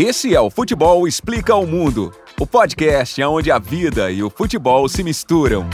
[0.00, 4.88] Esse é o Futebol Explica ao Mundo, o podcast onde a vida e o futebol
[4.88, 5.68] se misturam.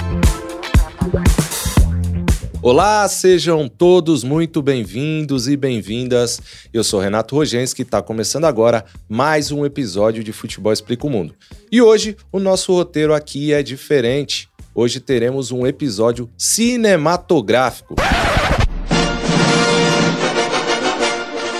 [2.62, 6.40] Olá, sejam todos muito bem-vindos e bem-vindas.
[6.72, 11.11] Eu sou Renato Rogens, que está começando agora mais um episódio de Futebol Explica o
[11.11, 11.35] Mundo.
[11.71, 14.49] E hoje o nosso roteiro aqui é diferente.
[14.75, 17.95] Hoje teremos um episódio cinematográfico.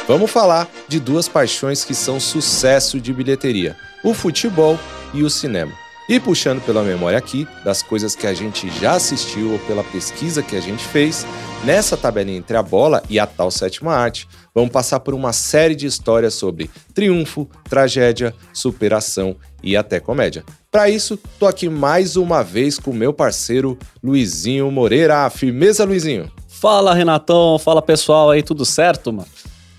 [0.07, 4.79] Vamos falar de duas paixões que são sucesso de bilheteria: o futebol
[5.14, 5.72] e o cinema.
[6.07, 10.43] E puxando pela memória aqui, das coisas que a gente já assistiu ou pela pesquisa
[10.43, 11.27] que a gente fez,
[11.64, 15.75] nessa tabelinha entre a bola e a tal sétima arte, vamos passar por uma série
[15.75, 20.44] de histórias sobre triunfo, tragédia, superação e até comédia.
[20.71, 25.30] Para isso, tô aqui mais uma vez com meu parceiro Luizinho Moreira.
[25.30, 26.30] Firmeza, Luizinho?
[26.46, 27.58] Fala, Renatão.
[27.58, 29.29] Fala, pessoal aí, tudo certo, mano?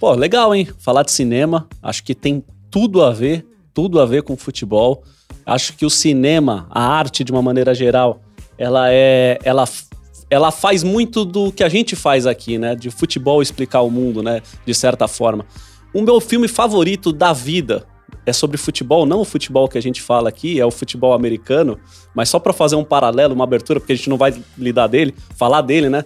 [0.05, 0.67] Pô, legal, hein?
[0.77, 5.03] Falar de cinema, acho que tem tudo a ver, tudo a ver com futebol.
[5.43, 8.21] Acho que o cinema, a arte de uma maneira geral,
[8.55, 9.67] ela é, ela,
[10.29, 12.75] ela faz muito do que a gente faz aqui, né?
[12.75, 14.43] De futebol explicar o mundo, né?
[14.63, 15.43] De certa forma.
[15.91, 17.83] O meu filme favorito da vida
[18.27, 21.79] é sobre futebol, não o futebol que a gente fala aqui, é o futebol americano,
[22.13, 25.15] mas só para fazer um paralelo, uma abertura, porque a gente não vai lidar dele,
[25.35, 26.05] falar dele, né?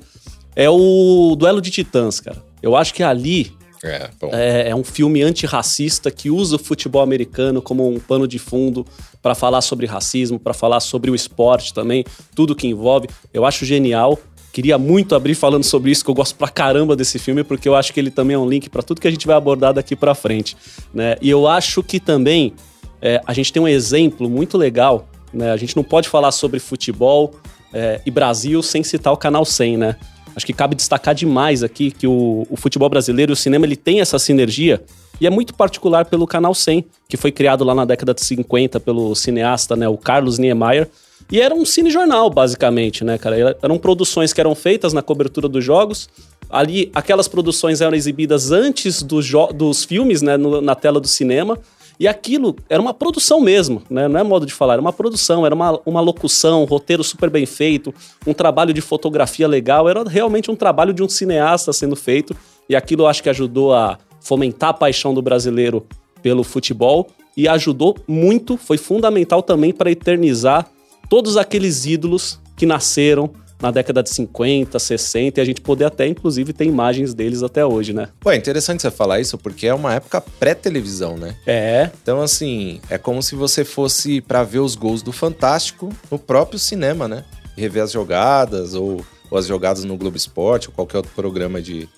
[0.56, 2.42] É o Duelo de Titãs, cara.
[2.64, 7.62] Eu acho que ali é, é, é, um filme antirracista que usa o futebol americano
[7.62, 8.86] como um pano de fundo
[9.22, 12.04] para falar sobre racismo, para falar sobre o esporte também,
[12.36, 13.08] tudo que envolve.
[13.34, 14.20] Eu acho genial.
[14.52, 17.76] Queria muito abrir falando sobre isso, que eu gosto pra caramba desse filme, porque eu
[17.76, 19.96] acho que ele também é um link para tudo que a gente vai abordar daqui
[19.96, 20.58] para frente.
[20.94, 21.16] Né?
[21.22, 22.54] E eu acho que também
[23.02, 25.08] é, a gente tem um exemplo muito legal.
[25.32, 25.52] Né?
[25.52, 27.36] A gente não pode falar sobre futebol
[27.72, 29.96] é, e Brasil sem citar o Canal 100, né?
[30.36, 33.76] Acho que cabe destacar demais aqui que o, o futebol brasileiro e o cinema ele
[33.76, 34.82] tem essa sinergia
[35.20, 38.80] e é muito particular pelo Canal 100, que foi criado lá na década de 50
[38.80, 40.88] pelo cineasta, né, o Carlos Niemeyer.
[41.32, 43.58] E era um cinejornal, basicamente, né, cara?
[43.62, 46.10] Eram produções que eram feitas na cobertura dos jogos.
[46.50, 49.20] Ali, aquelas produções eram exibidas antes do
[49.54, 51.60] dos filmes, né, no, na tela do cinema.
[52.00, 54.08] E aquilo era uma produção mesmo, né?
[54.08, 57.30] Não é modo de falar, era uma produção, era uma, uma locução, um roteiro super
[57.30, 57.94] bem feito,
[58.26, 62.34] um trabalho de fotografia legal, era realmente um trabalho de um cineasta sendo feito.
[62.70, 65.86] E aquilo acho que ajudou a fomentar a paixão do brasileiro
[66.22, 70.70] pelo futebol e ajudou muito, foi fundamental também para eternizar
[71.10, 73.30] todos aqueles ídolos que nasceram
[73.62, 77.66] na década de 50, 60, e a gente poder até, inclusive, ter imagens deles até
[77.66, 78.10] hoje, né?
[78.20, 81.36] Pô, é interessante você falar isso, porque é uma época pré-televisão, né?
[81.46, 81.90] É.
[82.02, 86.58] Então, assim, é como se você fosse para ver os gols do Fantástico no próprio
[86.58, 87.26] cinema, né?
[87.58, 91.90] Rever as jogadas, ou, ou as jogadas no Globo Esporte, ou qualquer outro programa de,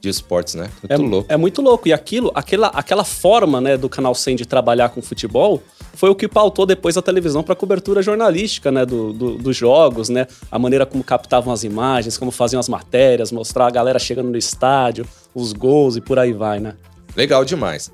[0.00, 0.70] de esportes, né?
[0.82, 1.32] Muito é, louco.
[1.32, 1.88] É muito louco.
[1.88, 5.62] E aquilo, aquela, aquela forma, né, do Canal 100 de trabalhar com futebol
[5.94, 10.08] foi o que pautou depois a televisão para cobertura jornalística, né, do, do, dos jogos,
[10.08, 10.26] né?
[10.50, 14.38] A maneira como captavam as imagens, como faziam as matérias, mostrar a galera chegando no
[14.38, 16.74] estádio, os gols e por aí vai, né?
[17.16, 17.90] Legal demais.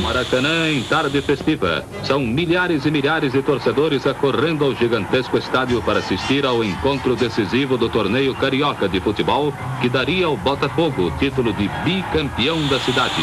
[0.00, 1.84] Maracanã em tarde festiva.
[2.04, 7.78] São milhares e milhares de torcedores acorrendo ao gigantesco estádio para assistir ao encontro decisivo
[7.78, 13.22] do torneio carioca de futebol, que daria ao Botafogo o título de bicampeão da cidade.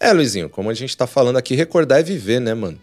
[0.00, 2.78] É, Luizinho, como a gente tá falando aqui, recordar é viver, né, mano?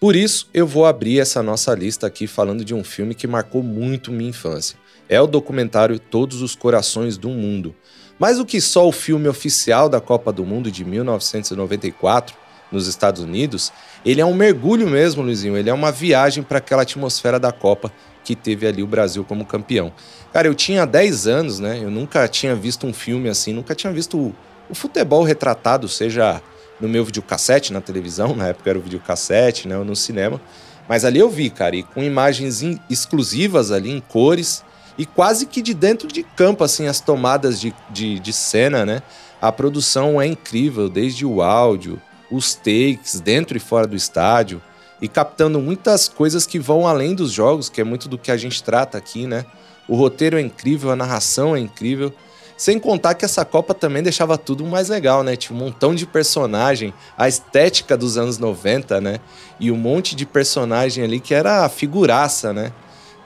[0.00, 3.62] Por isso, eu vou abrir essa nossa lista aqui falando de um filme que marcou
[3.62, 4.76] muito minha infância.
[5.08, 7.74] É o documentário Todos os Corações do Mundo,
[8.18, 12.36] mais do que só o filme oficial da Copa do Mundo de 1994
[12.70, 13.72] nos Estados Unidos,
[14.04, 15.56] ele é um mergulho mesmo, Luizinho.
[15.56, 17.92] Ele é uma viagem para aquela atmosfera da Copa
[18.22, 19.92] que teve ali o Brasil como campeão.
[20.32, 21.78] Cara, eu tinha 10 anos, né?
[21.82, 24.34] Eu nunca tinha visto um filme assim, nunca tinha visto o,
[24.68, 26.40] o futebol retratado, seja
[26.80, 30.40] no meu videocassete na televisão, na época era o videocassete, né, ou no cinema.
[30.88, 34.64] Mas ali eu vi, cara, e com imagens exclusivas ali em cores,
[34.96, 39.02] e quase que de dentro de campo, assim, as tomadas de, de, de cena, né?
[39.40, 44.62] A produção é incrível, desde o áudio, os takes dentro e fora do estádio,
[45.00, 48.36] e captando muitas coisas que vão além dos jogos, que é muito do que a
[48.36, 49.44] gente trata aqui, né?
[49.88, 52.12] O roteiro é incrível, a narração é incrível.
[52.56, 55.34] Sem contar que essa Copa também deixava tudo mais legal, né?
[55.34, 59.18] Tinha um montão de personagem, a estética dos anos 90, né?
[59.58, 62.72] E um monte de personagem ali que era a figuraça, né?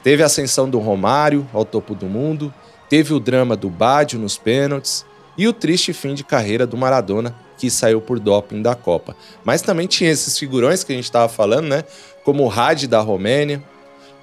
[0.09, 2.51] Teve a ascensão do Romário ao topo do mundo,
[2.89, 5.05] teve o drama do Badio nos pênaltis
[5.37, 9.15] e o triste fim de carreira do Maradona, que saiu por doping da Copa.
[9.45, 11.85] Mas também tinha esses figurões que a gente estava falando, né?
[12.25, 13.63] Como o Hadi da Romênia,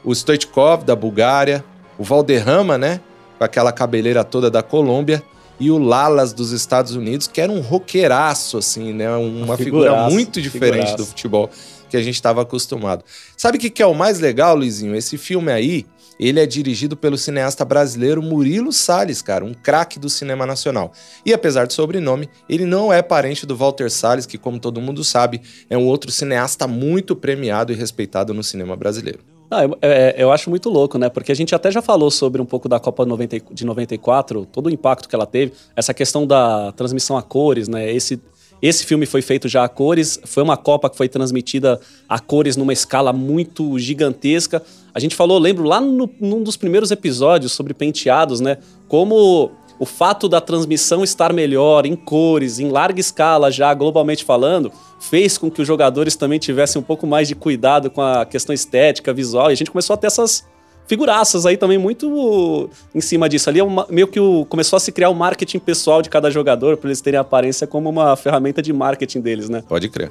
[0.03, 1.63] o Stoichkov da Bulgária,
[1.99, 2.99] o Valderrama, né?
[3.37, 5.21] Com aquela cabeleira toda da Colômbia
[5.59, 9.15] e o Lalas dos Estados Unidos, que era um roqueiraço, assim, né?
[9.15, 10.97] Uma figura Figuraça, muito diferente figuraça.
[10.97, 11.47] do futebol
[11.95, 13.03] que a gente estava acostumado.
[13.37, 14.95] Sabe o que, que é o mais legal, Luizinho?
[14.95, 15.85] Esse filme aí,
[16.19, 20.91] ele é dirigido pelo cineasta brasileiro Murilo Salles, cara, um craque do cinema nacional.
[21.25, 25.03] E apesar do sobrenome, ele não é parente do Walter Salles, que, como todo mundo
[25.03, 29.19] sabe, é um outro cineasta muito premiado e respeitado no cinema brasileiro.
[29.49, 31.07] Ah, eu, é, eu acho muito louco, né?
[31.07, 34.45] Porque a gente até já falou sobre um pouco da Copa 90 e- de 94,
[34.45, 37.89] todo o impacto que ela teve, essa questão da transmissão a cores, né?
[37.91, 38.19] Esse,
[38.67, 42.55] esse filme foi feito já a cores, foi uma Copa que foi transmitida a cores
[42.55, 44.61] numa escala muito gigantesca.
[44.93, 48.57] A gente falou, lembro, lá no, num dos primeiros episódios sobre penteados, né?
[48.87, 54.71] Como o fato da transmissão estar melhor, em cores, em larga escala, já globalmente falando,
[54.99, 58.53] fez com que os jogadores também tivessem um pouco mais de cuidado com a questão
[58.53, 60.45] estética, visual, e a gente começou a ter essas
[60.87, 63.49] figuraças aí também muito em cima disso.
[63.49, 66.29] Ali é uma- meio que o, começou a se criar o marketing pessoal de cada
[66.31, 69.63] jogador, para eles terem a aparência como uma ferramenta de marketing deles, né?
[69.67, 70.09] Pode crer.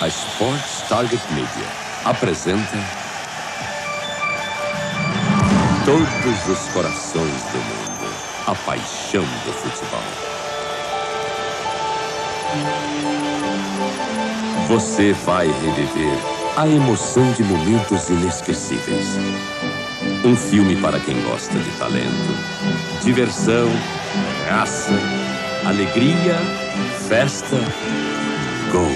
[0.00, 1.66] A Sports Target Media
[2.04, 3.02] apresenta
[5.84, 8.14] Todos os corações do mundo,
[8.46, 10.00] a paixão do futebol.
[14.68, 16.18] Você vai reviver
[16.56, 19.16] a emoção de momentos inesquecíveis.
[20.22, 22.10] Um filme para quem gosta de talento,
[23.02, 23.68] diversão,
[24.48, 24.92] raça,
[25.64, 26.34] alegria,
[27.08, 27.56] festa,
[28.70, 28.86] gol.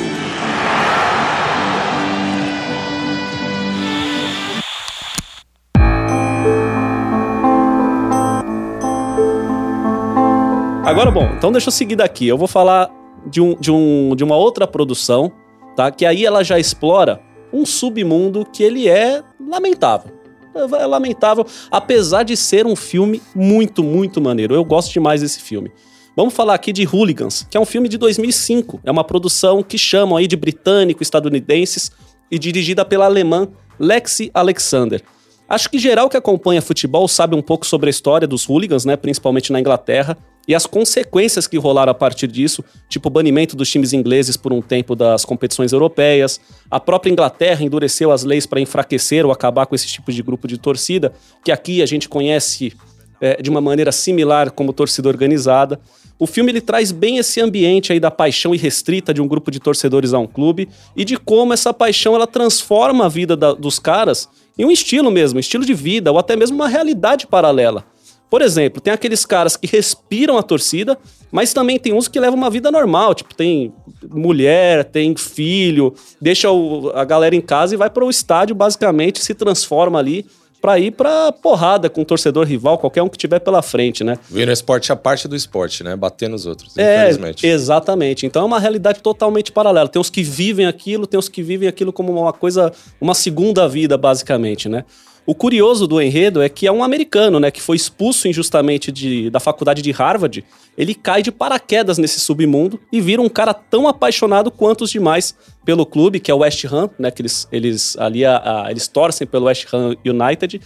[10.84, 12.28] Agora, bom, então deixa eu seguir daqui.
[12.28, 12.90] Eu vou falar
[13.26, 15.32] de, um, de, um, de uma outra produção,
[15.74, 15.90] tá?
[15.90, 17.25] Que aí ela já explora
[17.56, 20.12] um submundo que ele é lamentável.
[20.54, 24.54] É lamentável, apesar de ser um filme muito, muito maneiro.
[24.54, 25.70] Eu gosto demais desse filme.
[26.16, 28.80] Vamos falar aqui de Hooligans, que é um filme de 2005.
[28.84, 31.92] É uma produção que chamam aí de britânico-estadunidenses
[32.30, 33.48] e dirigida pela alemã
[33.78, 35.02] Lexi Alexander.
[35.48, 38.96] Acho que geral que acompanha futebol sabe um pouco sobre a história dos hooligans, né,
[38.96, 40.16] principalmente na Inglaterra,
[40.48, 44.52] e as consequências que rolaram a partir disso, tipo o banimento dos times ingleses por
[44.52, 46.40] um tempo das competições europeias.
[46.70, 50.46] A própria Inglaterra endureceu as leis para enfraquecer ou acabar com esse tipo de grupo
[50.46, 51.12] de torcida,
[51.44, 52.72] que aqui a gente conhece
[53.20, 55.80] é, de uma maneira similar como torcida organizada.
[56.18, 59.60] O filme ele traz bem esse ambiente aí da paixão irrestrita de um grupo de
[59.60, 63.78] torcedores a um clube e de como essa paixão ela transforma a vida da- dos
[63.78, 64.28] caras
[64.58, 67.84] em um estilo mesmo, estilo de vida ou até mesmo uma realidade paralela.
[68.28, 70.98] Por exemplo, tem aqueles caras que respiram a torcida,
[71.30, 73.72] mas também tem uns que levam uma vida normal, tipo, tem
[74.10, 79.22] mulher, tem filho, deixa o- a galera em casa e vai para o estádio, basicamente,
[79.22, 80.26] se transforma ali
[80.60, 84.18] pra ir pra porrada com o torcedor rival, qualquer um que tiver pela frente, né?
[84.28, 85.94] Vira esporte a parte do esporte, né?
[85.94, 87.46] Bater nos outros, É, infelizmente.
[87.46, 88.26] exatamente.
[88.26, 89.88] Então é uma realidade totalmente paralela.
[89.88, 93.68] Tem os que vivem aquilo, tem os que vivem aquilo como uma coisa, uma segunda
[93.68, 94.84] vida, basicamente, né?
[95.26, 99.28] O curioso do enredo é que é um americano, né, que foi expulso injustamente de,
[99.28, 100.44] da faculdade de Harvard.
[100.78, 105.34] Ele cai de paraquedas nesse submundo e vira um cara tão apaixonado quanto os demais
[105.64, 108.86] pelo clube, que é o West Ham, né, que eles, eles ali a- a- eles
[108.86, 110.60] torcem pelo West Ham United.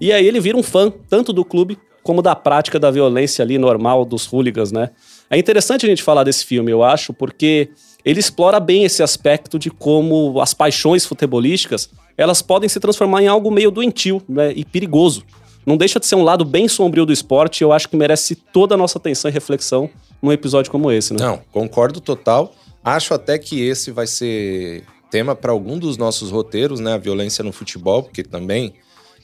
[0.00, 3.58] E aí ele vira um fã tanto do clube como da prática da violência ali
[3.58, 4.90] normal dos hooligans, né?
[5.28, 7.68] É interessante a gente falar desse filme, eu acho, porque
[8.04, 13.28] ele explora bem esse aspecto de como as paixões futebolísticas elas podem se transformar em
[13.28, 15.24] algo meio doentio né, e perigoso.
[15.66, 18.74] Não deixa de ser um lado bem sombrio do esporte eu acho que merece toda
[18.74, 19.90] a nossa atenção e reflexão
[20.22, 21.18] num episódio como esse, né?
[21.20, 22.54] Não, concordo total.
[22.84, 26.94] Acho até que esse vai ser tema para algum dos nossos roteiros, né?
[26.94, 28.74] A violência no futebol, porque também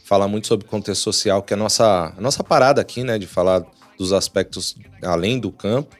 [0.04, 3.18] fala muito sobre contexto social, que é a nossa, a nossa parada aqui, né?
[3.18, 3.64] De falar
[3.96, 5.96] dos aspectos além do campo.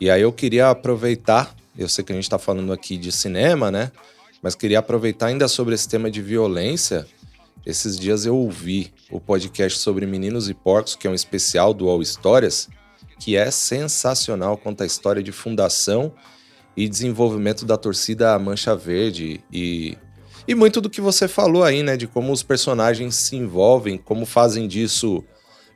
[0.00, 3.70] E aí eu queria aproveitar, eu sei que a gente está falando aqui de cinema,
[3.70, 3.92] né?
[4.46, 7.04] Mas queria aproveitar ainda sobre esse tema de violência.
[7.66, 11.88] Esses dias eu ouvi o podcast sobre Meninos e Porcos, que é um especial do
[11.88, 12.68] All Histórias,
[13.18, 16.12] que é sensacional, conta a história de fundação
[16.76, 19.98] e desenvolvimento da torcida Mancha Verde e,
[20.46, 21.96] e muito do que você falou aí, né?
[21.96, 25.24] De como os personagens se envolvem, como fazem disso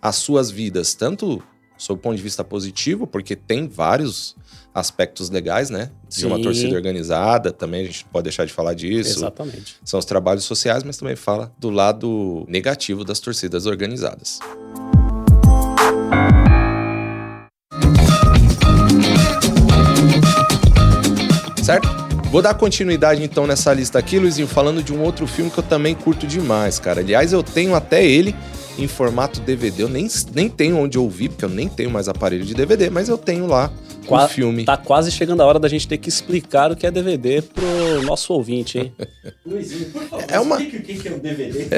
[0.00, 1.42] as suas vidas, tanto
[1.76, 4.36] sob o ponto de vista positivo, porque tem vários
[4.74, 5.90] aspectos legais, né?
[6.08, 6.42] De uma Sim.
[6.42, 9.18] torcida organizada, também a gente não pode deixar de falar disso.
[9.18, 9.76] Exatamente.
[9.84, 14.38] São os trabalhos sociais, mas também fala do lado negativo das torcidas organizadas.
[21.62, 21.88] Certo?
[22.30, 25.64] Vou dar continuidade então nessa lista aqui, Luizinho, falando de um outro filme que eu
[25.64, 27.00] também curto demais, cara.
[27.00, 28.34] Aliás, eu tenho até ele
[28.82, 29.82] em formato DVD.
[29.84, 33.08] Eu nem, nem tenho onde ouvir, porque eu nem tenho mais aparelho de DVD, mas
[33.08, 33.70] eu tenho lá
[34.06, 34.64] Qua- o filme.
[34.64, 38.02] Tá quase chegando a hora da gente ter que explicar o que é DVD pro
[38.04, 38.92] nosso ouvinte, hein?
[39.46, 41.68] Luizinho, por favor, É uma- explique o que é um DVD.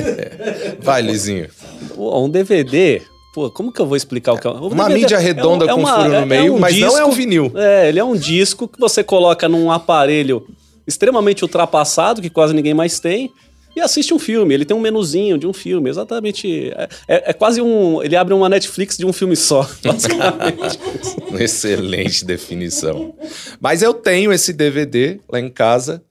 [0.81, 1.49] Vai, Luizinho.
[1.97, 3.03] Um DVD.
[3.35, 5.23] Pô, como que eu vou explicar o que é um Uma DVD mídia é um-
[5.23, 7.51] redonda é com uma- furo no é- é meio, um mas não é um vinil.
[7.55, 10.47] É, ele é um disco que você coloca num aparelho
[10.87, 13.31] extremamente ultrapassado, que quase ninguém mais tem,
[13.75, 14.53] e assiste um filme.
[14.55, 16.71] Ele tem um menuzinho de um filme, exatamente.
[16.77, 18.03] É, é- é quase um.
[18.03, 20.79] Ele abre uma Netflix de um filme só, basicamente.
[21.39, 23.15] Excelente definição.
[23.61, 26.03] Mas eu tenho esse DVD lá em casa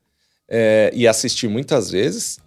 [0.50, 2.40] é, e assisti muitas vezes.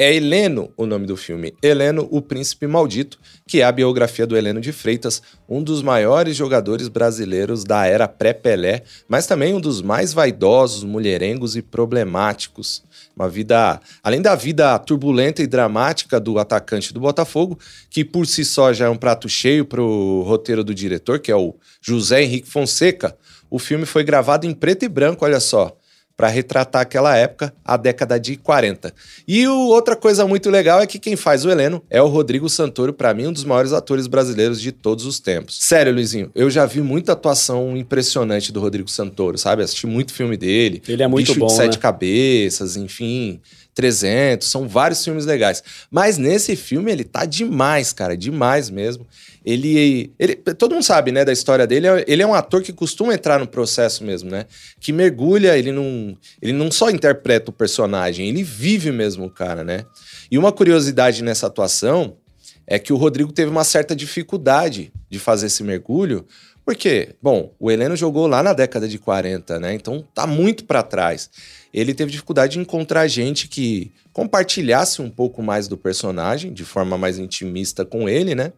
[0.00, 1.52] É Heleno o nome do filme.
[1.60, 6.36] Heleno, o Príncipe Maldito, que é a biografia do Heleno de Freitas, um dos maiores
[6.36, 12.84] jogadores brasileiros da era pré-Pelé, mas também um dos mais vaidosos, mulherengos e problemáticos.
[13.16, 17.58] Uma vida, além da vida turbulenta e dramática do atacante do Botafogo,
[17.90, 21.32] que por si só já é um prato cheio para o roteiro do diretor, que
[21.32, 23.16] é o José Henrique Fonseca,
[23.50, 25.76] o filme foi gravado em preto e branco, olha só,
[26.18, 28.92] para retratar aquela época, a década de 40.
[29.26, 32.48] E o- outra coisa muito legal é que quem faz o Heleno é o Rodrigo
[32.48, 35.56] Santoro, para mim um dos maiores atores brasileiros de todos os tempos.
[35.60, 39.62] Sério, Luizinho, eu já vi muita atuação impressionante do Rodrigo Santoro, sabe?
[39.62, 40.82] Assisti muito filme dele.
[40.88, 41.80] Ele é muito Bicho bom, de Sete né?
[41.82, 43.40] Cabeças, enfim,
[43.72, 45.62] 300, são vários filmes legais.
[45.88, 49.06] Mas nesse filme ele tá demais, cara, demais mesmo.
[49.50, 53.14] Ele, ele todo mundo sabe, né, da história dele, ele é um ator que costuma
[53.14, 54.44] entrar no processo mesmo, né?
[54.78, 59.64] Que mergulha, ele não, ele não só interpreta o personagem, ele vive mesmo o cara,
[59.64, 59.86] né?
[60.30, 62.18] E uma curiosidade nessa atuação
[62.66, 66.26] é que o Rodrigo teve uma certa dificuldade de fazer esse mergulho,
[66.62, 69.72] porque, bom, o Heleno jogou lá na década de 40, né?
[69.72, 71.30] Então tá muito para trás.
[71.72, 76.98] Ele teve dificuldade de encontrar gente que compartilhasse um pouco mais do personagem, de forma
[76.98, 78.52] mais intimista com ele, né?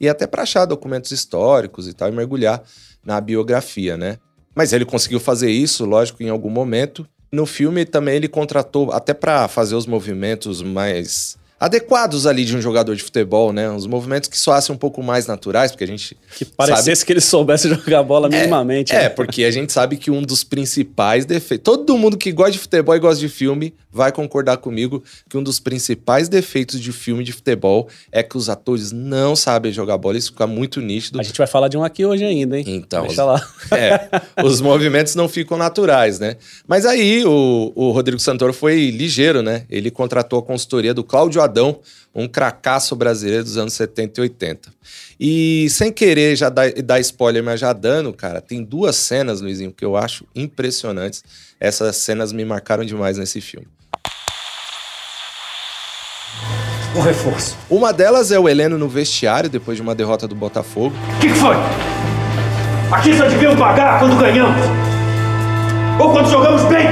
[0.00, 2.62] E até para achar documentos históricos e tal, e mergulhar
[3.04, 4.18] na biografia, né?
[4.54, 7.06] Mas ele conseguiu fazer isso, lógico, em algum momento.
[7.30, 12.60] No filme também ele contratou, até para fazer os movimentos mais adequados ali de um
[12.60, 13.70] jogador de futebol, né?
[13.70, 17.20] Os movimentos que soassem um pouco mais naturais, porque a gente Que parecesse que ele
[17.20, 18.92] soubesse jogar bola minimamente.
[18.92, 19.08] é, né?
[19.08, 21.62] porque a gente sabe que um dos principais defeitos.
[21.62, 25.42] Todo mundo que gosta de futebol e gosta de filme vai concordar comigo que um
[25.42, 30.18] dos principais defeitos de filme de futebol é que os atores não sabem jogar bola.
[30.18, 31.20] Isso fica muito nítido.
[31.20, 32.64] A gente vai falar de um aqui hoje ainda, hein?
[32.66, 33.40] Então, Deixa lá.
[33.70, 34.08] É,
[34.44, 36.36] os movimentos não ficam naturais, né?
[36.66, 39.64] Mas aí o, o Rodrigo Santoro foi ligeiro, né?
[39.70, 41.40] Ele contratou a consultoria do Cláudio
[42.14, 44.70] Um cracaço brasileiro dos anos 70 e 80.
[45.18, 49.72] E sem querer já dar, dar spoiler, mas já dando, cara, tem duas cenas, Luizinho,
[49.72, 51.22] que eu acho impressionantes.
[51.60, 53.66] Essas cenas me marcaram demais nesse filme.
[56.94, 57.56] Um reforço.
[57.70, 60.94] Uma delas é o Heleno no vestiário, depois de uma derrota do Botafogo.
[61.16, 61.56] O que, que foi?
[62.90, 64.66] Aqui só deviam pagar quando ganhamos.
[65.98, 66.86] Ou quando jogamos bem.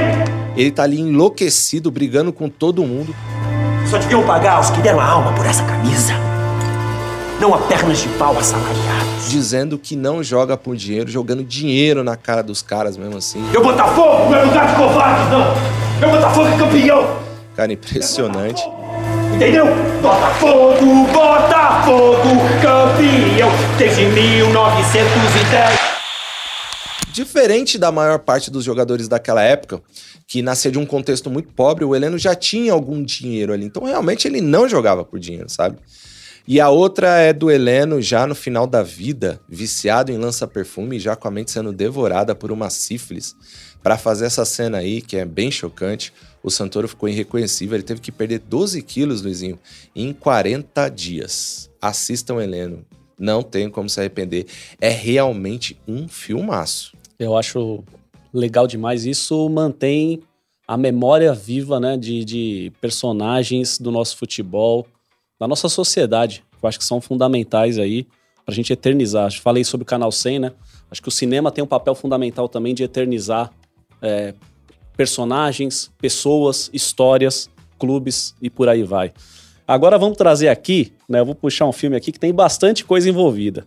[0.57, 3.15] Ele tá ali enlouquecido, brigando com todo mundo.
[3.91, 6.13] Só deviam pagar os que deram a alma por essa camisa.
[7.41, 9.29] Não a pernas de pau assalariados.
[9.29, 13.41] dizendo que não joga por dinheiro, jogando dinheiro na cara dos caras mesmo assim.
[13.51, 15.53] Meu Botafogo não é lugar de covardes, não.
[15.99, 17.17] Meu Botafogo é campeão.
[17.53, 18.63] Cara, impressionante.
[19.35, 19.65] Entendeu?
[20.01, 22.29] Botafogo, Botafogo,
[22.61, 25.91] campeão desde 1910.
[27.11, 29.81] Diferente da maior parte dos jogadores daquela época,
[30.31, 33.65] que nascia de um contexto muito pobre, o Heleno já tinha algum dinheiro ali.
[33.65, 35.77] Então, realmente, ele não jogava por dinheiro, sabe?
[36.47, 41.17] E a outra é do Heleno já no final da vida, viciado em lança-perfume, já
[41.17, 43.35] com a mente sendo devorada por uma sífilis.
[43.83, 47.75] Para fazer essa cena aí, que é bem chocante, o Santoro ficou irreconhecível.
[47.75, 49.59] Ele teve que perder 12 quilos, Luizinho,
[49.93, 51.69] em 40 dias.
[51.81, 52.85] Assistam Heleno.
[53.19, 54.45] Não tem como se arrepender.
[54.79, 56.93] É realmente um filmaço.
[57.19, 57.83] Eu acho
[58.33, 59.05] legal demais.
[59.05, 60.21] Isso mantém
[60.67, 64.87] a memória viva né, de, de personagens do nosso futebol,
[65.39, 66.43] da nossa sociedade.
[66.61, 68.07] Eu acho que são fundamentais aí
[68.45, 69.31] pra gente eternizar.
[69.39, 70.51] Falei sobre o Canal 100, né?
[70.89, 73.51] Acho que o cinema tem um papel fundamental também de eternizar
[74.01, 74.33] é,
[74.95, 79.11] personagens, pessoas, histórias, clubes e por aí vai.
[79.67, 81.19] Agora vamos trazer aqui, né?
[81.19, 83.65] Eu vou puxar um filme aqui que tem bastante coisa envolvida.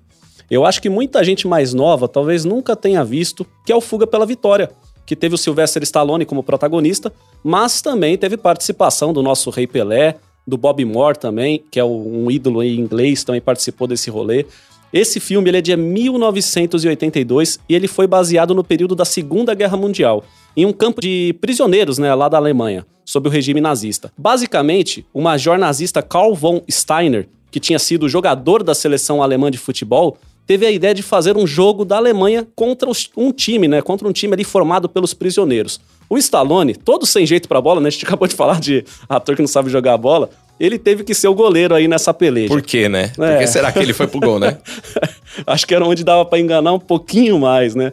[0.51, 4.07] Eu acho que muita gente mais nova talvez nunca tenha visto, que é o Fuga
[4.07, 4.71] pela Vitória,
[5.07, 10.17] que teve o Sylvester Stallone como protagonista, mas também teve participação do nosso Rei Pelé,
[10.47, 14.47] do Bob Moore também, que é um ídolo em inglês, também participou desse rolê.
[14.93, 19.77] Esse filme ele é de 1982 e ele foi baseado no período da Segunda Guerra
[19.77, 20.23] Mundial,
[20.57, 24.13] em um campo de prisioneiros, né, lá da Alemanha, sob o regime nazista.
[24.17, 29.59] Basicamente, o major nazista Karl von Steiner, que tinha sido jogador da seleção alemã de
[29.59, 33.81] futebol, teve a ideia de fazer um jogo da Alemanha contra os- um time, né?
[33.83, 35.81] Contra um time ali formado pelos prisioneiros.
[36.09, 37.89] O Stallone, todo sem jeito pra bola, né?
[37.89, 40.29] A gente acabou de falar de ator que não sabe jogar bola.
[40.61, 42.47] Ele teve que ser o goleiro aí nessa peleja.
[42.49, 43.09] Por quê, né?
[43.17, 43.39] Por É.
[43.39, 44.59] que será que ele foi pro gol, né?
[45.47, 47.93] Acho que era onde dava pra enganar um pouquinho mais, né?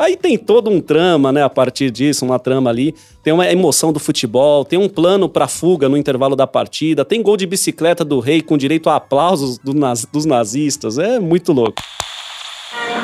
[0.00, 1.42] Aí tem todo um trama, né?
[1.42, 2.94] A partir disso, uma trama ali.
[3.22, 7.22] Tem uma emoção do futebol, tem um plano pra fuga no intervalo da partida, tem
[7.22, 10.96] gol de bicicleta do rei com direito a aplausos do naz- dos nazistas.
[10.98, 11.82] É muito louco.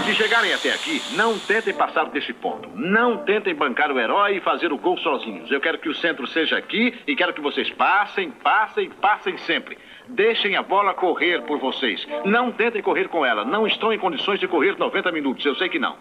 [0.06, 2.68] Se chegarem até aqui, não tentem passar desse ponto.
[2.74, 5.50] Não tentem bancar o herói e fazer o gol sozinhos.
[5.50, 9.76] Eu quero que o centro seja aqui e quero que vocês passem, passem, passem sempre.
[10.08, 12.06] Deixem a bola correr por vocês.
[12.24, 13.44] Não tentem correr com ela.
[13.44, 15.44] Não estão em condições de correr 90 minutos.
[15.44, 15.96] Eu sei que não.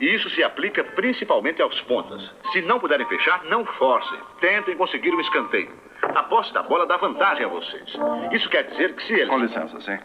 [0.00, 2.22] E isso se aplica principalmente aos pontas.
[2.52, 4.18] Se não puderem fechar, não forcem.
[4.40, 5.70] Tentem conseguir um escanteio.
[6.02, 7.98] A posse da bola dá vantagem a vocês.
[8.32, 9.28] Isso quer dizer que se eles...
[9.28, 9.98] Com licença, sim.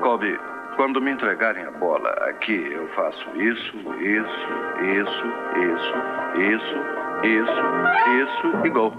[0.00, 0.38] Colby,
[0.76, 4.46] quando me entregarem a bola aqui, eu faço isso, isso,
[4.80, 5.26] isso,
[5.56, 5.94] isso,
[6.40, 6.76] isso,
[7.24, 8.92] isso, isso e gol.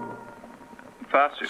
[1.09, 1.47] Fácil.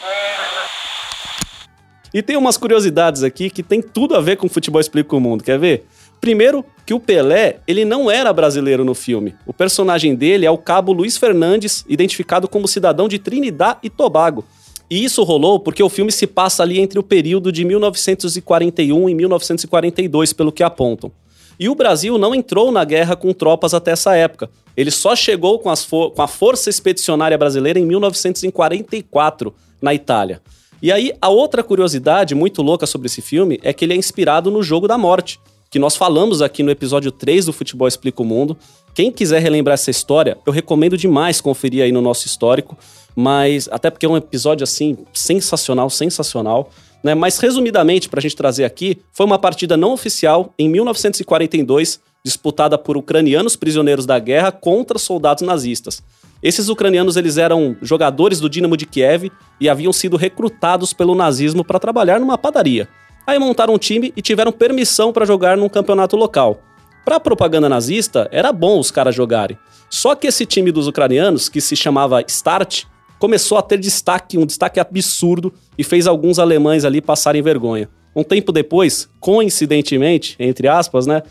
[2.14, 5.44] E tem umas curiosidades aqui que tem tudo a ver com futebol explica o mundo,
[5.44, 5.86] quer ver?
[6.20, 9.36] Primeiro, que o Pelé, ele não era brasileiro no filme.
[9.46, 14.46] O personagem dele é o cabo Luiz Fernandes, identificado como cidadão de Trinidad e Tobago.
[14.90, 19.16] E isso rolou porque o filme se passa ali entre o período de 1941 e
[19.16, 21.12] 1942, pelo que apontam.
[21.60, 24.50] E o Brasil não entrou na guerra com tropas até essa época.
[24.76, 25.74] Ele só chegou com,
[26.12, 30.42] com a Força Expedicionária Brasileira em 1944, na Itália.
[30.80, 34.52] E aí, a outra curiosidade muito louca sobre esse filme é que ele é inspirado
[34.52, 38.26] no Jogo da Morte, que nós falamos aqui no episódio 3 do Futebol Explica o
[38.26, 38.58] Mundo.
[38.94, 42.78] Quem quiser relembrar essa história, eu recomendo demais conferir aí no nosso histórico,
[43.16, 46.70] mas até porque é um episódio assim sensacional, sensacional.
[47.04, 47.14] Né?
[47.14, 52.78] Mas resumidamente, para a gente trazer aqui, foi uma partida não oficial em 1942, disputada
[52.78, 56.02] por ucranianos prisioneiros da guerra contra soldados nazistas.
[56.42, 61.64] Esses ucranianos eles eram jogadores do Dinamo de Kiev e haviam sido recrutados pelo nazismo
[61.64, 62.88] para trabalhar numa padaria.
[63.28, 66.62] Aí montaram um time e tiveram permissão para jogar num campeonato local.
[67.04, 69.58] Para propaganda nazista, era bom os caras jogarem.
[69.90, 72.86] Só que esse time dos ucranianos, que se chamava Start,
[73.20, 77.90] começou a ter destaque, um destaque absurdo e fez alguns alemães ali passarem vergonha.
[78.16, 81.22] Um tempo depois, coincidentemente, entre aspas, né,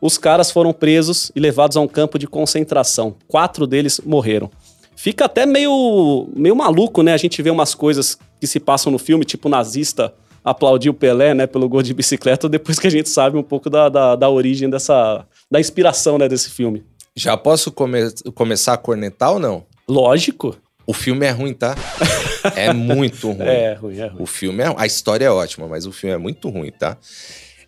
[0.00, 3.14] os caras foram presos e levados a um campo de concentração.
[3.28, 4.50] Quatro deles morreram.
[4.96, 7.12] Fica até meio, meio maluco, né?
[7.12, 10.12] A gente vê umas coisas que se passam no filme, tipo nazista
[10.44, 13.70] aplaudir o Pelé, né, pelo gol de bicicleta, depois que a gente sabe um pouco
[13.70, 15.26] da, da, da origem dessa...
[15.50, 16.84] da inspiração, né, desse filme.
[17.16, 19.64] Já posso come- começar a cornetar ou não?
[19.88, 20.56] Lógico.
[20.86, 21.74] O filme é ruim, tá?
[22.54, 23.40] É muito ruim.
[23.40, 24.22] É, ruim, é ruim.
[24.22, 24.74] O filme é.
[24.76, 26.98] A história é ótima, mas o filme é muito ruim, tá?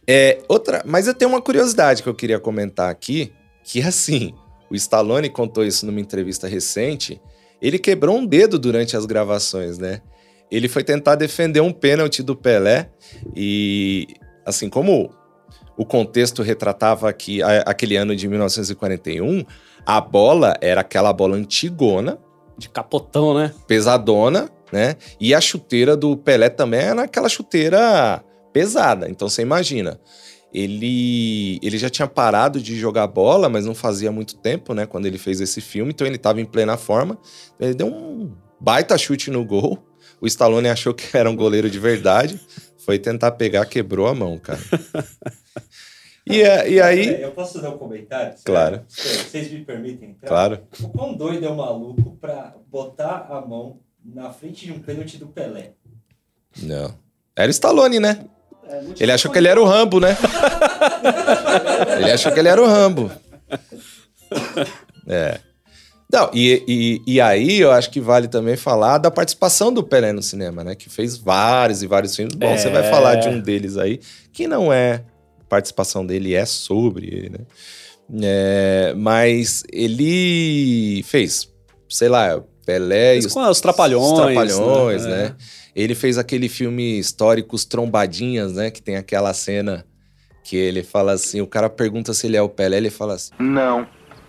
[0.06, 0.82] É, outra.
[0.84, 3.32] Mas eu tenho uma curiosidade que eu queria comentar aqui,
[3.64, 4.34] que assim,
[4.70, 7.18] o Stallone contou isso numa entrevista recente.
[7.62, 10.02] Ele quebrou um dedo durante as gravações, né?
[10.50, 12.90] Ele foi tentar defender um pênalti do Pelé
[13.34, 14.06] e,
[14.44, 15.10] assim, como
[15.76, 19.44] o contexto retratava aqui a- aquele ano de 1941,
[19.84, 22.18] a bola era aquela bola antigona,
[22.56, 23.52] De capotão, né?
[23.66, 24.96] pesadona, né?
[25.20, 29.10] E a chuteira do Pelé também era aquela chuteira pesada.
[29.10, 30.00] Então você imagina,
[30.52, 34.86] ele ele já tinha parado de jogar bola, mas não fazia muito tempo, né?
[34.86, 37.18] Quando ele fez esse filme, então ele estava em plena forma.
[37.60, 39.78] Ele deu um baita chute no gol.
[40.20, 42.40] O Stallone achou que era um goleiro de verdade,
[42.78, 44.60] foi tentar pegar, quebrou a mão, cara.
[46.28, 48.34] E, é- e aí, Eu posso fazer um comentário?
[48.44, 48.82] Claro.
[48.88, 50.10] Vocês me permitem?
[50.10, 50.26] entrar?
[50.26, 54.80] claro, O quão doido é o maluco pra botar a mão na frente de um
[54.80, 55.74] pênalti do Pelé?
[56.60, 56.92] não.
[57.36, 58.24] Era o Stallone, né?
[58.98, 60.16] Ele achou que ele era o Rambo, né?
[62.00, 63.08] ele achou que ele era o Rambo.
[65.06, 65.38] É.
[66.12, 66.62] Não, e,
[67.06, 70.62] e, e aí eu acho que vale também falar da participação do Pelé no cinema,
[70.62, 70.74] né?
[70.74, 72.34] Que fez vários e vários filmes.
[72.34, 72.90] Bom, você vai É.
[72.90, 74.00] falar de um deles aí,
[74.32, 75.02] que não é
[75.48, 77.38] participação dele, é sobre ele, né?
[78.22, 81.48] É, mas ele fez,
[81.88, 85.10] sei lá, Pelé Fez e os, com os Trapalhões, os Trapalhões, né?
[85.10, 85.34] né?
[85.74, 88.70] Ele fez aquele filme histórico Os Trombadinhas, né?
[88.70, 89.84] Que tem aquela cena
[90.44, 93.32] que ele fala assim, o cara pergunta se ele é o Pelé, ele fala assim,
[93.40, 93.86] Não,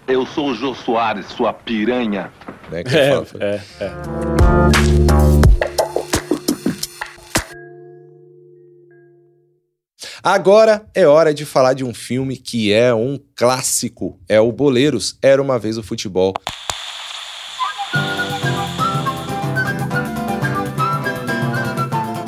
[0.08, 2.32] eu sou o Jô Soares, sua piranha.
[2.72, 2.84] né?
[2.84, 5.08] Que É, fala, é, é.
[10.24, 14.20] Agora é hora de falar de um filme que é um clássico.
[14.28, 16.34] É o Boleiros, Era Uma Vez o Futebol.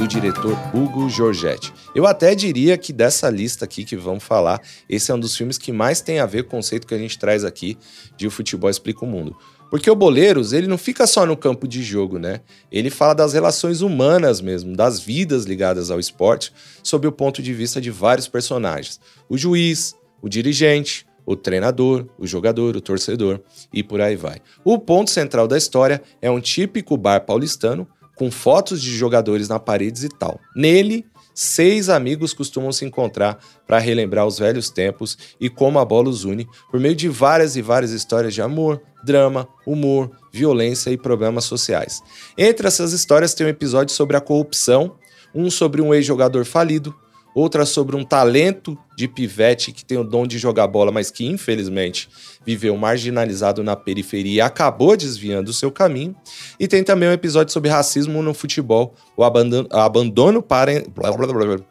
[0.09, 1.71] Diretor Hugo Giorgetti.
[1.93, 5.57] Eu até diria que dessa lista aqui que vamos falar, esse é um dos filmes
[5.57, 7.77] que mais tem a ver com o conceito que a gente traz aqui
[8.17, 9.37] de O Futebol Explica o Mundo.
[9.69, 12.41] Porque o Boleiros, ele não fica só no campo de jogo, né?
[12.71, 17.53] Ele fala das relações humanas mesmo, das vidas ligadas ao esporte, sob o ponto de
[17.53, 18.99] vista de vários personagens.
[19.29, 19.93] O juiz,
[20.23, 23.41] o dirigente, o treinador, o jogador, o torcedor
[23.71, 24.41] e por aí vai.
[24.65, 27.87] O ponto central da história é um típico bar paulistano
[28.19, 30.41] com fotos de jogadores na paredes e tal.
[30.53, 36.09] Nele, seis amigos costumam se encontrar para relembrar os velhos tempos e como a bola
[36.09, 40.97] os une por meio de várias e várias histórias de amor, drama, humor, violência e
[40.97, 42.01] problemas sociais.
[42.37, 44.97] Entre essas histórias tem um episódio sobre a corrupção,
[45.33, 46.93] um sobre um ex-jogador falido,
[47.39, 51.25] outra sobre um talento de pivete que tem o dom de jogar bola, mas que
[51.25, 52.09] infelizmente
[52.45, 56.15] viveu marginalizado na periferia e acabou desviando o seu caminho.
[56.59, 60.83] E tem também um episódio sobre racismo no futebol, o abandono, para.
[60.93, 61.65] Blá, blá, blá, blá.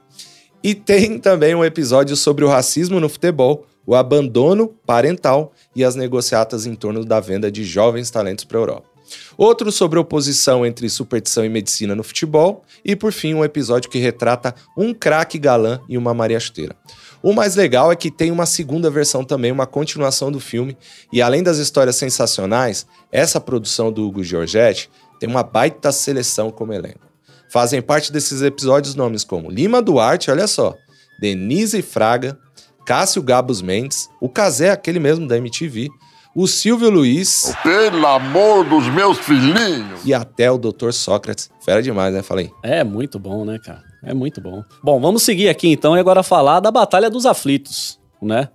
[0.63, 5.95] E tem também um episódio sobre o racismo no futebol, o abandono parental e as
[5.95, 8.88] negociatas em torno da venda de jovens talentos para a Europa.
[9.37, 12.65] Outro sobre oposição entre superstição e medicina no futebol.
[12.85, 16.77] E por fim, um episódio que retrata um craque galã e uma Maria Chuteira.
[17.23, 20.77] O mais legal é que tem uma segunda versão também, uma continuação do filme.
[21.13, 26.73] E além das histórias sensacionais, essa produção do Hugo Giorgetti tem uma baita seleção como
[26.73, 27.09] elenco.
[27.51, 30.75] Fazem parte desses episódios nomes como Lima Duarte, olha só,
[31.19, 32.39] Denise Fraga,
[32.87, 35.89] Cássio Gabos Mendes, o Casé, aquele mesmo da MTV,
[36.35, 37.53] o Silvio Luiz.
[37.63, 40.01] Pelo amor dos meus filhinhos!
[40.05, 40.93] E até o Dr.
[40.93, 41.51] Sócrates.
[41.65, 42.23] Fera demais, né?
[42.23, 42.51] Falei.
[42.63, 43.83] É muito bom, né, cara?
[44.03, 44.63] É muito bom.
[44.83, 48.49] Bom, vamos seguir aqui então e agora falar da Batalha dos Aflitos, né?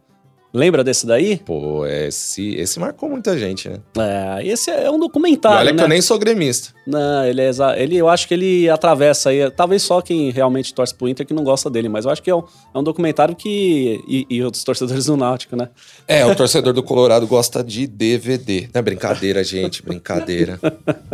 [0.54, 1.38] Lembra desse daí?
[1.38, 3.80] Pô, esse, esse marcou muita gente, né?
[3.98, 5.58] É, esse é um documentário.
[5.58, 5.78] E olha né?
[5.80, 6.76] que eu nem sou gremista.
[6.86, 9.50] Não, ele é ele, eu acho que ele atravessa aí.
[9.50, 12.30] Talvez só quem realmente torce pro Inter que não gosta dele, mas eu acho que
[12.30, 14.00] é um, é um documentário que.
[14.08, 15.70] E, e os torcedores do Náutico, né?
[16.08, 18.70] É, o torcedor do Colorado gosta de DVD.
[18.72, 20.60] Não é brincadeira, gente, brincadeira.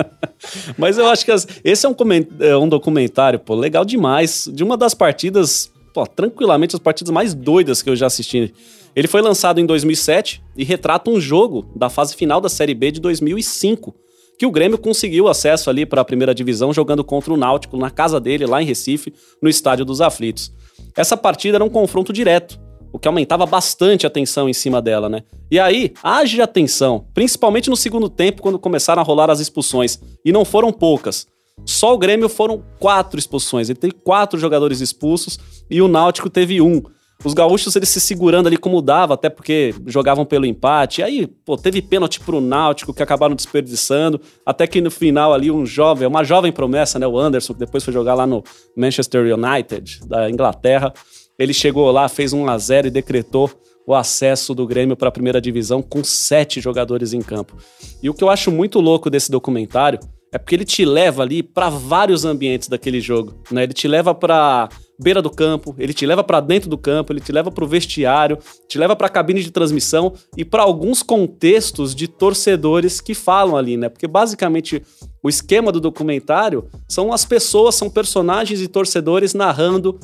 [0.77, 1.95] Mas eu acho que as- esse é um,
[2.41, 4.49] é um documentário, pô, legal demais.
[4.51, 8.53] De uma das partidas, pô, tranquilamente as partidas mais doidas que eu já assisti.
[8.95, 12.91] Ele foi lançado em 2007 e retrata um jogo da fase final da Série B
[12.91, 13.95] de 2005,
[14.37, 17.89] que o Grêmio conseguiu acesso ali para a primeira divisão jogando contra o Náutico na
[17.89, 20.51] casa dele, lá em Recife, no Estádio dos Aflitos.
[20.95, 22.59] Essa partida era um confronto direto,
[22.91, 25.23] o que aumentava bastante a tensão em cima dela, né?
[25.51, 30.31] E aí, haja atenção, principalmente no segundo tempo, quando começaram a rolar as expulsões, e
[30.31, 31.27] não foram poucas.
[31.65, 35.37] Só o Grêmio foram quatro expulsões, ele teve quatro jogadores expulsos
[35.69, 36.81] e o Náutico teve um.
[37.23, 41.03] Os gaúchos eles se segurando ali como dava, até porque jogavam pelo empate.
[41.03, 44.21] Aí, pô, teve pênalti pro Náutico que acabaram desperdiçando.
[44.45, 47.83] Até que no final ali um jovem, uma jovem promessa, né, o Anderson, que depois
[47.83, 48.41] foi jogar lá no
[48.75, 50.93] Manchester United da Inglaterra.
[51.37, 53.51] Ele chegou lá, fez 1 a 0 e decretou
[53.85, 57.57] o acesso do Grêmio para a primeira divisão com sete jogadores em campo.
[58.01, 59.99] E o que eu acho muito louco desse documentário
[60.31, 63.63] é porque ele te leva ali para vários ambientes daquele jogo, né?
[63.63, 67.21] Ele te leva para beira do campo, ele te leva para dentro do campo, ele
[67.21, 71.01] te leva para o vestiário, te leva para a cabine de transmissão e para alguns
[71.01, 73.87] contextos de torcedores que falam ali, né?
[73.87, 74.83] Porque basicamente
[75.23, 79.99] o esquema do documentário são as pessoas, são personagens e torcedores narrando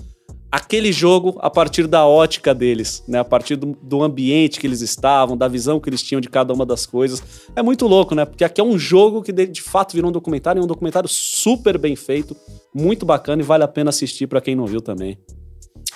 [0.55, 3.19] aquele jogo a partir da ótica deles, né?
[3.19, 6.53] A partir do, do ambiente que eles estavam, da visão que eles tinham de cada
[6.53, 7.21] uma das coisas.
[7.53, 8.23] É muito louco, né?
[8.23, 11.09] Porque aqui é um jogo que de, de fato virou um documentário, e um documentário
[11.09, 12.37] super bem feito,
[12.73, 15.17] muito bacana e vale a pena assistir para quem não viu também.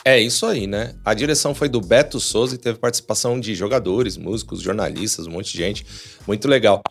[0.03, 0.93] É isso aí, né?
[1.05, 5.53] A direção foi do Beto Souza e teve participação de jogadores, músicos, jornalistas, um monte
[5.53, 5.85] de gente.
[6.27, 6.81] Muito legal.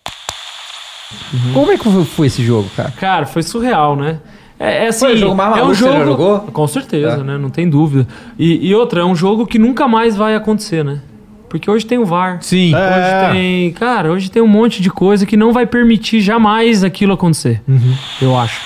[1.53, 2.91] Como é que foi esse jogo, cara?
[2.93, 4.23] Cara, foi surreal, né?
[4.59, 6.41] É, é assim, Foi o jogo mais é um maluco que você jogo já jogou?
[6.53, 7.23] Com certeza, É.
[7.23, 7.39] né?
[7.39, 8.07] Não tem dúvida.
[8.39, 11.01] E, e outra, é um jogo que nunca mais vai acontecer, né?
[11.49, 12.43] Porque hoje tem o VAR.
[12.43, 12.75] Sim.
[12.75, 13.31] Hoje É.
[13.33, 13.73] tem.
[13.73, 17.63] Cara, hoje tem um monte de coisa que não vai permitir jamais aquilo acontecer.
[17.67, 17.95] Uhum.
[18.21, 18.61] Eu acho.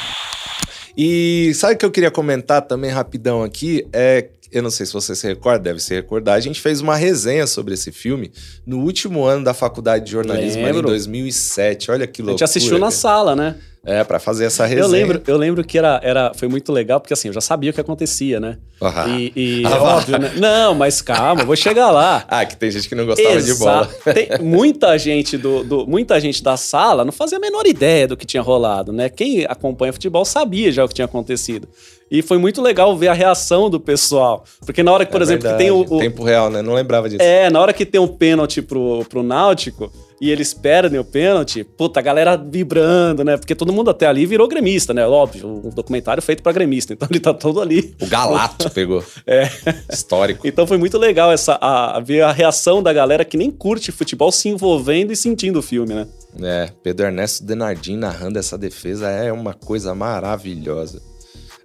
[0.96, 3.86] E sabe o que eu queria comentar também rapidão aqui?
[3.92, 6.96] É, eu não sei se você se recorda, deve se recordar, a gente fez uma
[6.96, 8.30] resenha sobre esse filme
[8.66, 10.88] no último ano da faculdade de jornalismo, ali em Lembro.
[10.88, 11.90] 2007.
[11.90, 12.32] Olha que A loucura.
[12.38, 13.54] gente assistiu na sala, né?
[13.84, 14.84] É, pra fazer essa resenha.
[14.84, 17.70] Eu lembro, eu lembro que era, era, foi muito legal, porque assim, eu já sabia
[17.70, 18.58] o que acontecia, né?
[18.80, 19.06] Ah.
[19.08, 20.32] E, e Ah, é óbvio, né?
[20.36, 22.24] Não, mas calma, eu vou chegar lá.
[22.30, 23.86] Ah, que tem gente que não gostava de bola.
[24.14, 28.16] Tem muita gente do, do- muita gente da sala não fazia a menor ideia do
[28.16, 29.08] que tinha rolado, né?
[29.08, 31.68] Quem acompanha futebol sabia já o que tinha acontecido.
[32.08, 35.24] E foi muito legal ver a reação do pessoal, porque na hora que, por É
[35.24, 36.62] exemplo, que tem o, o- Tempo real, né?
[36.62, 37.20] Não lembrava disso.
[37.22, 39.90] é, na hora que tem um pênalti pro, pro Náutico,
[40.22, 43.36] e eles perdem o pênalti, puta, a galera vibrando, né?
[43.36, 45.04] Porque todo mundo até ali virou gremista, né?
[45.04, 47.92] Óbvio, um documentário feito pra gremista, então ele tá todo ali.
[48.00, 49.02] O Galato pegou.
[49.26, 49.48] É.
[49.90, 50.46] Histórico.
[50.46, 53.90] Então foi muito legal essa, a, a ver a reação da galera que nem curte
[53.90, 56.06] futebol se envolvendo e sentindo o filme, né?
[56.40, 61.02] É, Pedro Ernesto Denardim narrando essa defesa é uma coisa maravilhosa.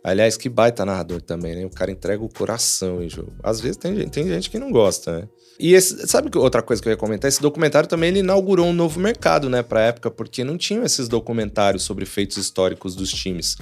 [0.04, 1.66] Aliás, que baita narrador também, né?
[1.66, 3.34] O cara entrega o coração em jogo.
[3.44, 5.28] Às vezes tem, gente- tem gente que não gosta, né?
[5.60, 7.28] E esse- sabe que outra coisa que eu ia comentar?
[7.28, 11.08] Esse documentário também ele inaugurou um novo mercado, né, pra época, porque não tinham esses
[11.08, 13.56] documentários sobre feitos históricos dos times.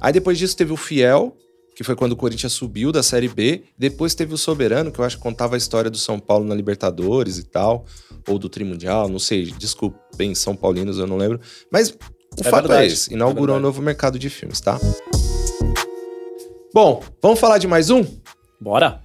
[0.00, 1.34] Aí depois disso teve o Fiel,
[1.74, 3.62] que foi quando o Corinthians subiu da Série B.
[3.78, 6.54] Depois teve o Soberano, que eu acho que contava a história do São Paulo na
[6.54, 7.86] Libertadores e tal,
[8.28, 11.40] ou do Trimundial, não sei, desculpem, São Paulinos, eu não lembro.
[11.72, 11.94] Mas o
[12.40, 14.78] É fato é verdade, esse, inaugurou é um novo mercado de filmes, tá?
[16.72, 18.04] Bom, vamos falar de mais um?
[18.60, 19.00] Bora!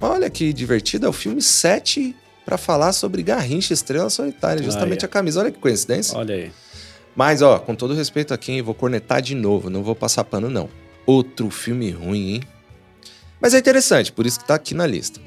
[0.00, 5.06] Olha que divertido, é o filme 7 para falar sobre Garrincha Estrela Solitária, justamente Aí.
[5.06, 5.40] a camisa.
[5.40, 6.16] Olha que coincidência.
[6.16, 6.52] Olha aí.
[7.16, 10.48] Mas, ó, com todo respeito aqui, hein, vou cornetar de novo, não vou passar pano,
[10.48, 10.68] não.
[11.04, 12.42] Outro filme ruim, hein?
[13.40, 15.20] Mas é interessante, por isso que tá aqui na lista.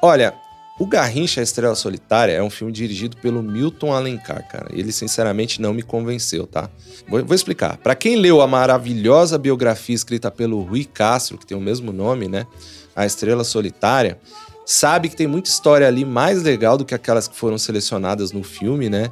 [0.00, 0.34] Olha,
[0.78, 4.68] o Garrincha a Estrela Solitária é um filme dirigido pelo Milton Alencar, cara.
[4.72, 6.70] Ele, sinceramente, não me convenceu, tá?
[7.08, 7.76] Vou, vou explicar.
[7.78, 12.28] Pra quem leu a maravilhosa biografia escrita pelo Rui Castro, que tem o mesmo nome,
[12.28, 12.46] né?
[12.94, 14.20] A Estrela Solitária,
[14.64, 18.44] sabe que tem muita história ali mais legal do que aquelas que foram selecionadas no
[18.44, 19.10] filme, né?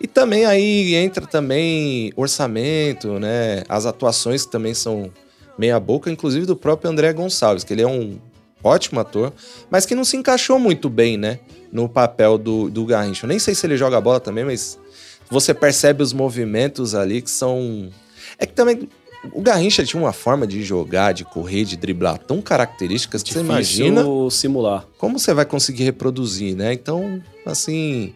[0.00, 3.62] E também aí entra também orçamento, né?
[3.68, 5.12] As atuações que também são
[5.56, 8.18] meia boca, inclusive do próprio André Gonçalves, que ele é um
[8.64, 9.32] ótimo ator,
[9.70, 11.38] mas que não se encaixou muito bem, né?
[11.70, 13.26] No papel do, do Garrincha.
[13.26, 14.78] Eu nem sei se ele joga bola também, mas
[15.30, 17.90] você percebe os movimentos ali que são.
[18.38, 18.88] É que também.
[19.32, 23.40] O Garrincha tinha uma forma de jogar, de correr, de driblar tão características que você
[23.40, 24.86] imagina simular.
[24.98, 26.74] como você vai conseguir reproduzir, né?
[26.74, 28.14] Então, assim,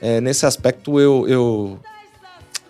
[0.00, 1.80] é, nesse aspecto eu, eu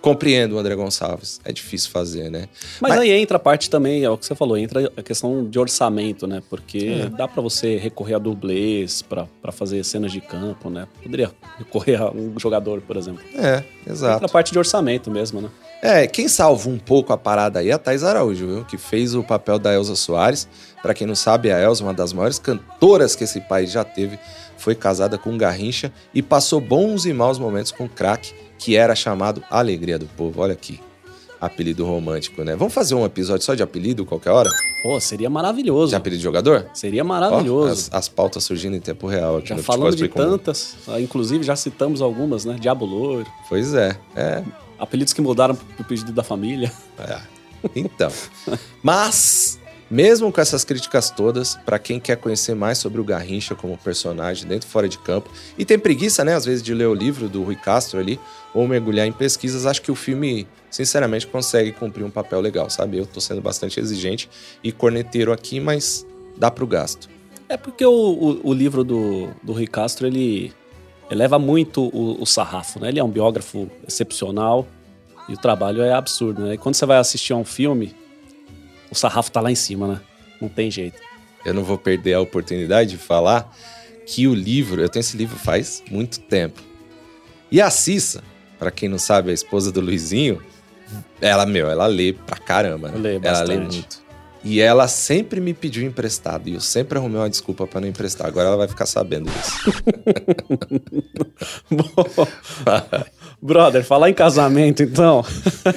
[0.07, 1.41] compreendo o André Gonçalves.
[1.45, 2.49] É difícil fazer, né?
[2.81, 5.59] Mas, aí entra a parte também, é o que você falou, entra a questão de
[5.59, 6.41] orçamento, né?
[6.49, 7.09] Porque É.
[7.09, 10.87] dá pra você recorrer a dublês pra pra fazer cenas de campo, né?
[11.03, 13.23] Poderia recorrer a um jogador, por exemplo.
[13.37, 14.15] É, exato.
[14.17, 15.49] Entra a parte de orçamento mesmo, né?
[15.83, 18.65] É, quem salvou um pouco a parada aí é a Thais Araújo, viu?
[18.65, 20.49] Que fez o papel da Elza Soares.
[20.83, 24.19] Pra quem não sabe, a Elza, uma das maiores cantoras que esse país já teve,
[24.57, 28.77] foi casada com um Garrincha e passou bons e maus momentos com o craque, que
[28.77, 30.41] era chamado Alegria do Povo.
[30.41, 30.81] Olha aqui,
[31.41, 32.57] apelido romântico, né?
[32.57, 34.51] Vamos fazer um episódio só de apelido qualquer hora?
[34.83, 35.91] Pô, seria maravilhoso.
[35.91, 36.67] De apelido de jogador?
[36.73, 37.91] Seria maravilhoso.
[37.93, 41.01] Ó, as, as pautas surgindo em tempo real aqui Já no falando de tantas, ah,
[41.01, 42.57] inclusive já citamos algumas, né?
[42.61, 43.31] Diabo Loiro.
[43.49, 44.43] Pois é, é.
[44.79, 46.73] Apelidos que mudaram pro pedido da família.
[46.99, 47.19] É.
[47.75, 48.13] Então.
[48.83, 49.59] Mas,
[49.91, 54.47] mesmo com essas críticas todas, pra quem quer conhecer mais sobre o Garrincha como personagem
[54.47, 57.29] dentro e fora de campo, e tem preguiça, né, às vezes, de ler o livro
[57.29, 58.19] do Rui Castro ali,
[58.53, 62.99] ou mergulhar em pesquisas, acho que o filme, sinceramente, consegue cumprir um papel legal, sabe?
[62.99, 64.29] Eu tô sendo bastante exigente
[64.63, 67.09] e corneteiro aqui, mas dá pro gasto.
[67.49, 70.53] É porque o, o, o livro do, do Rui Castro, ele
[71.11, 72.89] eleva muito o, o sarrafo, né?
[72.89, 74.67] Ele é um biógrafo excepcional
[75.29, 76.55] e o trabalho é absurdo, né?
[76.55, 77.95] E quando você vai assistir a um filme,
[78.91, 80.01] o sarrafo tá lá em cima, né?
[80.41, 81.01] Não tem jeito.
[81.45, 83.55] Eu não vou perder a oportunidade de falar
[84.05, 86.61] que o livro, eu tenho esse livro faz muito tempo.
[87.51, 88.23] E a Cissa,
[88.59, 90.43] pra quem não sabe, a esposa do Luizinho,
[91.21, 92.89] ela, meu, ela lê pra caramba.
[92.91, 92.99] Né?
[92.99, 93.77] Lê ela lê bastante.
[93.77, 94.07] muito.
[94.45, 96.49] E ela sempre me pediu emprestado.
[96.49, 98.29] E eu sempre arrumei uma desculpa pra não emprestar.
[98.29, 99.73] Agora ela vai ficar sabendo disso.
[103.41, 105.25] Brother, falar em casamento, então.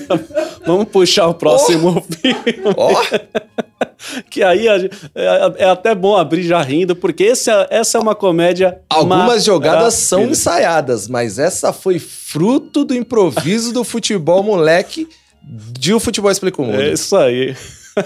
[0.65, 2.59] Vamos puxar o próximo filme.
[4.29, 8.01] Que aí gente- é, é até bom abrir já rindo, porque esse é- essa é
[8.01, 8.79] uma comédia.
[8.89, 15.07] Algumas jogadas são ensaiadas, mas essa foi fruto do improviso do futebol moleque
[15.43, 16.79] de O Futebol Explica o Mundo.
[16.81, 17.55] É isso aí.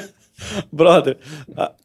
[0.74, 1.18] Brother,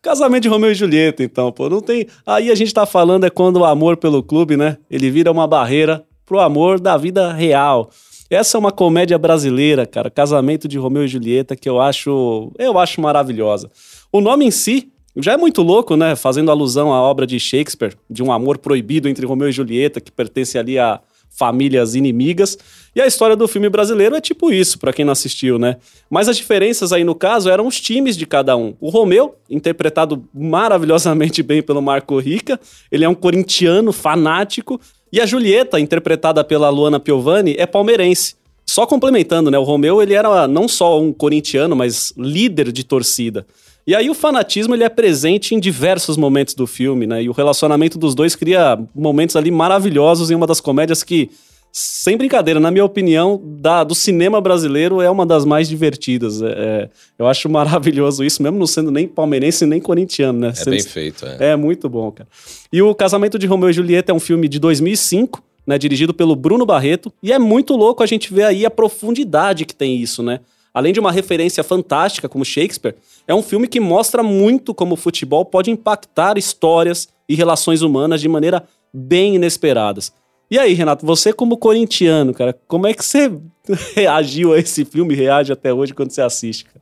[0.03, 2.07] casamento de Romeu e Julieta, então, pô, não tem.
[2.27, 4.79] Aí a gente tá falando é quando o amor pelo clube, né?
[4.91, 7.91] Ele vira uma barreira pro amor da vida real.
[8.29, 12.79] Essa é uma comédia brasileira, cara, Casamento de Romeu e Julieta, que eu acho, eu
[12.79, 13.71] acho maravilhosa.
[14.13, 16.15] O nome em si já é muito louco, né?
[16.15, 20.13] Fazendo alusão à obra de Shakespeare, de um amor proibido entre Romeu e Julieta, que
[20.13, 22.59] pertence ali a famílias inimigas.
[22.95, 25.77] E a história do filme brasileiro é tipo isso, pra quem não assistiu, né?
[26.11, 28.75] Mas as diferenças aí no caso eram os times de cada um.
[28.81, 32.59] O Romeu, interpretado maravilhosamente bem pelo Marco Rica,
[32.91, 34.81] ele é um corintiano fanático,
[35.13, 38.37] e a Julieta, interpretada pela Luana Piovani, é palmeirense.
[38.67, 39.59] Só complementando, né?
[39.59, 43.47] O Romeu, ele era não só um corintiano, mas líder de torcida.
[43.87, 47.23] E aí o fanatismo ele é presente em diversos momentos do filme, né?
[47.23, 51.31] E o relacionamento dos dois cria momentos ali maravilhosos em uma das comédias que
[51.73, 56.43] sem brincadeira, na minha opinião, da, do cinema brasileiro é uma das mais divertidas.
[56.43, 60.49] É, é, eu acho maravilhoso isso, mesmo não sendo nem palmeirense nem corintiano, né?
[60.49, 61.53] É Sendo- bem feito, é.
[61.53, 62.29] É muito bom, cara.
[62.73, 66.35] E o Casamento de Romeu e Julieta é um filme de 2005, né, dirigido pelo
[66.35, 70.23] Bruno Barreto, e é muito louco a gente ver aí a profundidade que tem isso,
[70.23, 70.41] né?
[70.73, 72.95] Além de uma referência fantástica como Shakespeare,
[73.27, 78.21] é um filme que mostra muito como o futebol pode impactar histórias e relações humanas
[78.21, 80.13] de maneira bem inesperadas.
[80.51, 83.31] E aí, Renato, você como corintiano, cara, como é que você
[83.95, 86.65] reagiu a esse filme, reage até hoje quando você assiste?
[86.65, 86.79] Cara?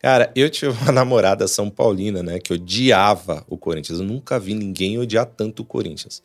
[0.00, 3.98] Cara, eu tive uma namorada São Paulina, né, que odiava o Corinthians.
[3.98, 6.22] Eu nunca vi ninguém odiar tanto o Corinthians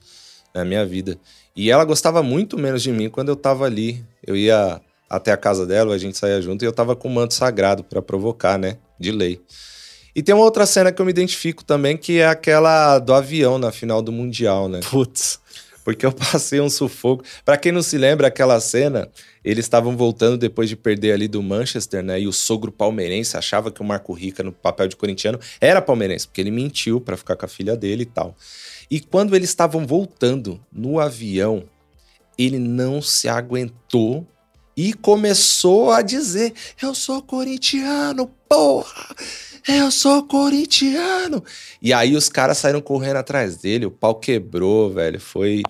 [0.54, 1.17] na minha vida.
[1.56, 4.04] E ela gostava muito menos de mim quando eu tava ali.
[4.26, 7.12] Eu ia até a casa dela, a gente saía junto e eu tava com o
[7.12, 9.39] manto sagrado pra provocar, né, de lei.
[10.15, 13.58] E tem uma outra cena que eu me identifico também, que é aquela do avião
[13.58, 14.80] na final do Mundial, né?
[14.89, 15.39] Putz.
[15.84, 17.24] Porque eu passei um sufoco.
[17.43, 19.10] Pra quem não se lembra, aquela cena,
[19.43, 22.22] eles estavam voltando depois de perder ali do Manchester, né?
[22.22, 26.28] E o sogro palmeirense achava que o Marco Rica, no papel de corintiano, era palmeirense,
[26.28, 28.36] porque ele mentiu pra ficar com a filha dele e tal.
[28.89, 31.63] E quando eles estavam voltando no avião,
[32.38, 34.28] ele não se aguentou
[34.76, 39.15] e começou a dizer: Eu sou corintiano, porra!
[39.67, 41.43] Eu sou corintiano!
[41.82, 45.19] E aí os caras saíram correndo atrás dele, o pau quebrou, velho.
[45.21, 45.63] Foi.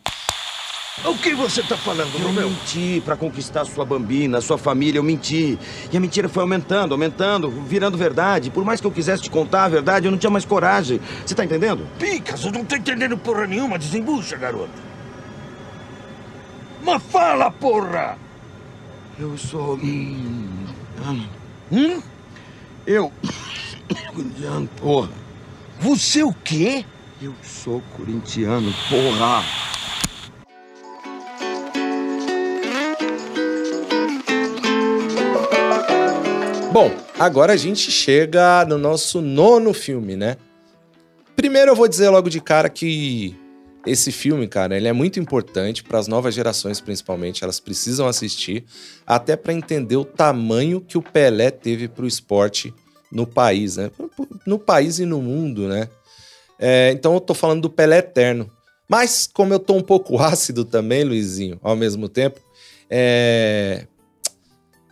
[1.06, 2.44] O que você tá falando, Romeu?
[2.44, 5.58] Eu menti pra conquistar sua bambina, sua família, eu menti.
[5.92, 8.50] E a mentira foi aumentando, aumentando, virando verdade.
[8.50, 11.00] Por mais que eu quisesse te contar a verdade, eu não tinha mais coragem.
[11.26, 11.88] Você tá entendendo?
[12.00, 13.78] Picas, eu não tô entendendo porra nenhuma.
[13.78, 14.72] Desembucha, garoto.
[16.84, 18.18] Mas fala, porra!
[19.20, 19.76] Eu sou.
[19.76, 20.66] Hum.
[21.72, 22.02] Hum?
[22.86, 23.12] Eu.
[24.14, 25.10] Corintiano, porra.
[25.80, 26.86] Você o quê?
[27.22, 29.44] Eu sou corintiano, porra.
[36.72, 40.38] Bom, agora a gente chega no nosso nono filme, né?
[41.36, 43.36] Primeiro eu vou dizer logo de cara que
[43.86, 47.44] esse filme, cara, ele é muito importante para as novas gerações, principalmente.
[47.44, 48.64] Elas precisam assistir,
[49.06, 52.74] até para entender o tamanho que o Pelé teve para o esporte
[53.14, 53.92] no país, né?
[54.46, 55.88] No país e no mundo, né?
[56.60, 58.50] É, então eu tô falando do Pelé Eterno.
[58.90, 62.40] Mas, como eu tô um pouco ácido também, Luizinho, ao mesmo tempo,
[62.90, 63.86] é...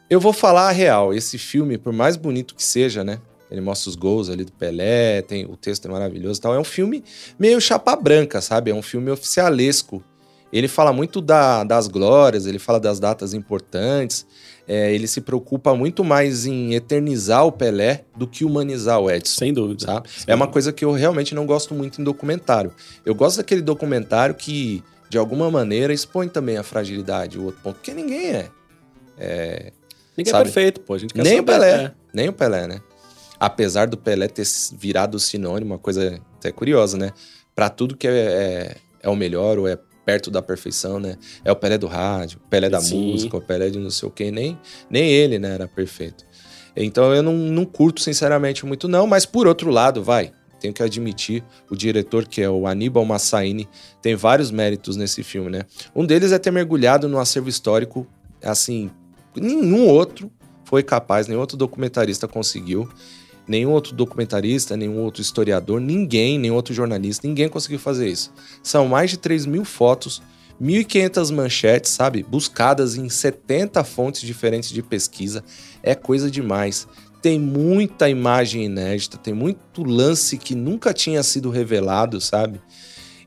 [0.10, 1.14] eu vou falar a real.
[1.14, 3.20] Esse filme, por mais bonito que seja, né?
[3.50, 6.56] Ele mostra os gols ali do Pelé, tem, o texto é maravilhoso e tal.
[6.56, 7.04] É um filme
[7.38, 8.72] meio chapa branca, sabe?
[8.72, 10.02] É um filme oficialesco.
[10.54, 14.26] Ele fala muito da- das glórias, ele fala das datas importantes.
[14.74, 19.38] É, ele se preocupa muito mais em eternizar o Pelé do que humanizar o Edson.
[19.38, 19.86] Sem dúvida.
[19.86, 20.08] Sabe?
[20.26, 22.72] É uma coisa que eu realmente não gosto muito em documentário.
[23.06, 27.76] Eu gosto daquele documentário que, de alguma maneira, expõe também a fragilidade, o outro ponto,
[27.76, 28.50] porque ninguém é.
[29.18, 29.74] é
[30.16, 30.46] Ninguém é sabe?
[30.46, 30.94] perfeito, pô.
[30.94, 31.70] A gente quer Nem o Pelé.
[31.70, 31.92] é.
[32.14, 32.82] Nem o Pelé, né?
[33.38, 37.12] Apesar do Pelé ter virado sinônimo, uma coisa até curiosa, né?
[37.54, 41.18] Pra tudo que é, é, é o melhor ou é perto da perfeição, né?
[41.44, 43.12] É o Pelé do rádio, o Pelé da Sim.
[43.12, 44.32] música, o Pelé de não sei o quê.
[44.32, 44.58] Nem,
[44.90, 46.26] nem ele, né, era perfeito.
[46.76, 49.06] Então eu não, não curto, sinceramente, muito não.
[49.06, 53.68] Mas por outro lado, vai, tenho que admitir, o diretor, que é o Aníbal Massaini,
[54.02, 55.64] tem vários méritos nesse filme, né?
[55.96, 58.08] Um deles é ter mergulhado no acervo histórico,
[58.44, 58.90] assim,
[59.36, 60.32] nenhum outro
[60.64, 62.88] foi capaz, nenhum outro documentarista conseguiu.
[63.52, 68.32] Nenhum outro documentarista, nenhum outro historiador, ninguém, nenhum outro jornalista, ninguém conseguiu fazer isso.
[68.64, 70.22] São mais de 3 mil fotos,
[70.62, 72.24] 1.500 manchetes, sabe?
[72.24, 75.44] Buscadas em 70 fontes diferentes de pesquisa.
[75.84, 76.88] É coisa demais.
[77.22, 82.62] Tem muita imagem inédita, tem muito lance que nunca tinha sido revelado, sabe?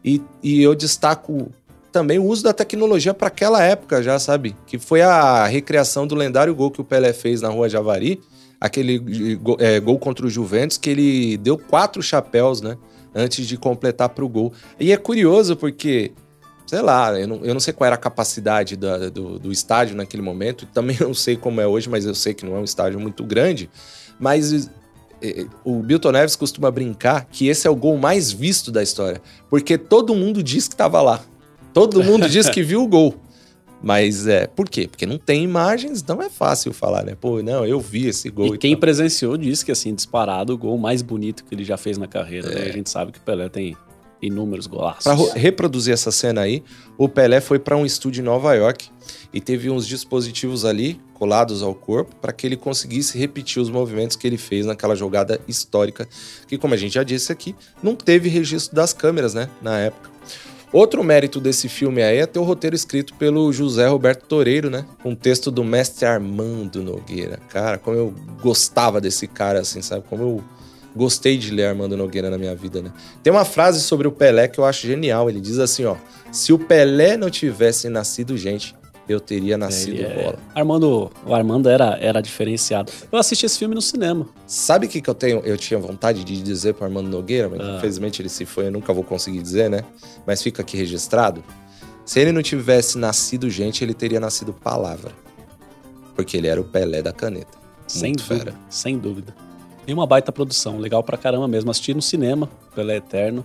[0.03, 1.53] E, e eu destaco
[1.93, 4.57] também o uso da tecnologia para aquela época já, sabe?
[4.67, 8.23] Que foi a recriação do lendário gol que o Pelé fez na Rua Javari,
[8.65, 12.79] aquele é, gol contra o Juventus, que ele deu quatro chapéus, né?
[13.15, 14.55] Antes de completar para o gol.
[14.81, 16.13] E é curioso porque,
[16.67, 19.95] sei lá, eu não, eu não sei qual era a capacidade da- do, do estádio
[19.95, 22.65] naquele momento, também não sei como é hoje, mas eu sei que não é um
[22.65, 23.69] estádio muito grande.
[24.19, 24.71] Mas
[25.21, 29.21] eh, o Milton Neves costuma brincar que esse é o gol mais visto da história,
[29.51, 31.21] porque todo mundo diz que estava lá.
[31.75, 33.15] Todo mundo diz que viu o gol.
[33.85, 34.89] Mas é, por quê?
[34.89, 37.15] Porque não tem imagens, então é fácil falar, né?
[37.21, 38.55] Pô, não, eu vi esse gol.
[38.55, 41.99] E quem presenciou disse que, assim, disparado, o gol mais bonito que ele já fez
[41.99, 42.49] na carreira.
[42.49, 42.63] né?
[42.63, 43.77] A gente sabe que o Pelé tem
[44.23, 45.05] inúmeros golaços.
[45.05, 46.63] Para reproduzir essa cena aí,
[46.97, 48.89] o Pelé foi para um estúdio em Nova York
[49.33, 54.17] e teve uns dispositivos ali colados ao corpo para que ele conseguisse repetir os movimentos
[54.17, 56.09] que ele fez naquela jogada histórica,
[56.49, 60.11] que como a gente já disse aqui, não teve registro das câmeras, né, na época.
[60.75, 64.85] Outro mérito desse filme aí é ter o roteiro escrito pelo José Roberto Toreiro, né?
[65.05, 67.39] Com um texto do mestre Armando Nogueira.
[67.49, 68.13] Cara, como eu
[68.43, 70.05] gostava desse cara, assim, sabe?
[70.11, 70.45] Como eu
[70.97, 72.93] gostei de ler Armando Nogueira na minha vida, né?
[73.23, 75.31] Tem uma frase sobre o Pelé que eu acho genial.
[75.31, 75.95] Ele diz assim, ó:
[76.33, 78.75] "Se o Pelé não tivesse nascido gente,
[79.09, 80.39] eu teria nascido é- bola".
[80.55, 82.91] Armando, o Armando era, era diferenciado.
[83.11, 84.27] Eu assisti esse filme no cinema.
[84.47, 85.41] Sabe o que, que eu tenho?
[85.41, 87.77] Eu tinha vontade de dizer pro Armando Nogueira, mas Ah.
[87.77, 89.85] infelizmente ele se foi, eu nunca vou conseguir dizer, né?
[90.27, 91.43] Mas fica aqui registrado.
[92.05, 95.13] Se ele não tivesse nascido gente, ele teria nascido palavra.
[96.15, 97.59] Porque ele era o Pelé da caneta.
[97.87, 98.57] Sem Muito dúvida, fera.
[98.71, 99.35] sem dúvida.
[99.87, 101.71] E uma baita produção, legal pra caramba mesmo.
[101.71, 103.45] Assisti no cinema, Pelé Eterno.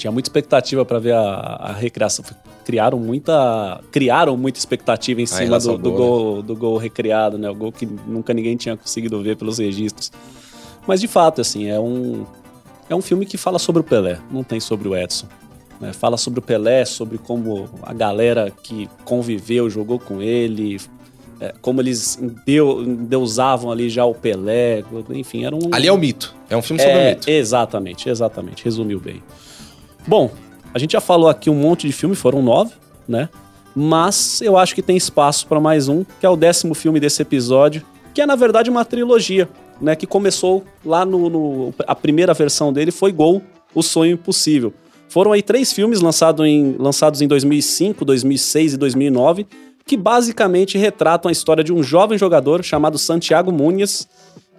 [0.00, 1.20] Tinha muita expectativa pra ver a,
[1.60, 2.24] a recriação.
[2.64, 7.50] Criaram muita, criaram muita expectativa em cima do, do boa, gol, do gol recriado, né?
[7.50, 10.10] O gol que nunca ninguém tinha conseguido ver pelos registros.
[10.86, 12.24] Mas de fato, assim, é um
[12.88, 15.26] é um filme que fala sobre o Pelé, não tem sobre o Edson.
[15.78, 15.92] né?
[15.92, 20.80] Fala sobre o Pelé, sobre como a galera que conviveu, jogou com ele,
[21.40, 25.68] é, como eles endeusavam ali já o Pelé, enfim, era um...
[25.72, 26.34] Ali é o mito.
[26.48, 27.30] É um filme sobre o É, mito.
[27.30, 28.64] Exatamente, exatamente.
[28.64, 29.22] Resumiu bem.
[30.10, 30.28] Bom,
[30.74, 32.72] a gente já falou aqui um monte de filme, foram nove,
[33.06, 33.28] né?
[33.76, 37.22] Mas eu acho que tem espaço para mais um, que é o décimo filme desse
[37.22, 37.80] episódio,
[38.12, 39.48] que é na verdade uma trilogia,
[39.80, 39.94] né?
[39.94, 43.40] Que começou lá no, no- a primeira versão dele foi Gol,
[43.72, 44.74] O Sonho Impossível.
[45.08, 49.46] Foram aí três filmes lançado em- lançados em 2005, 2006 e 2009,
[49.86, 54.08] que basicamente retratam a história de um jovem jogador chamado Santiago Munhas,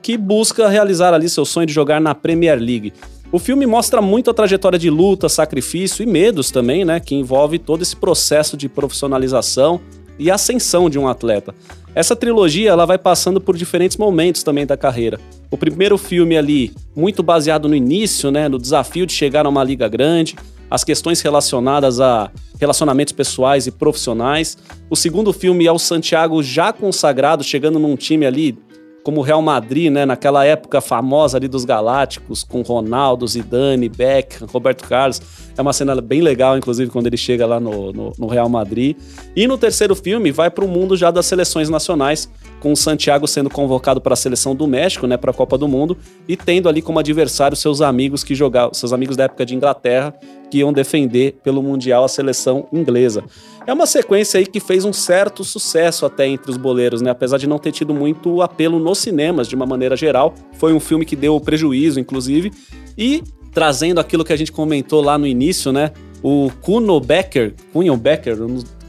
[0.01, 2.93] que busca realizar ali seu sonho de jogar na Premier League.
[3.31, 7.57] O filme mostra muito a trajetória de luta, sacrifício e medos também, né, que envolve
[7.57, 9.79] todo esse processo de profissionalização
[10.19, 11.55] e ascensão de um atleta.
[11.95, 15.17] Essa trilogia ela vai passando por diferentes momentos também da carreira.
[15.49, 19.63] O primeiro filme ali, muito baseado no início, né, no desafio de chegar a uma
[19.63, 20.35] liga grande,
[20.69, 22.29] as questões relacionadas a
[22.59, 24.57] relacionamentos pessoais e profissionais.
[24.89, 28.57] O segundo filme é o Santiago já consagrado, chegando num time ali
[29.03, 34.47] como o Real Madrid, né, naquela época famosa ali dos Galácticos, com Ronaldo, Zidane, Beckham,
[34.47, 35.21] Roberto Carlos.
[35.57, 38.95] É uma cena bem legal, inclusive, quando ele chega lá no, no, no Real Madrid.
[39.35, 42.29] E no terceiro filme, vai para o mundo já das seleções nacionais,
[42.59, 45.67] com o Santiago sendo convocado para a seleção do México, né, para a Copa do
[45.67, 45.97] Mundo,
[46.27, 50.13] e tendo ali como adversário seus amigos que jogavam, seus amigos da época de Inglaterra,
[50.51, 53.23] que iam defender pelo Mundial a seleção inglesa.
[53.65, 57.09] É uma sequência aí que fez um certo sucesso até entre os boleiros, né?
[57.09, 60.35] Apesar de não ter tido muito apelo nos cinemas de uma maneira geral.
[60.53, 62.51] Foi um filme que deu prejuízo, inclusive.
[62.97, 63.23] E
[63.53, 65.91] trazendo aquilo que a gente comentou lá no início, né?
[66.21, 68.37] O Kuno Becker, Kuno Becker,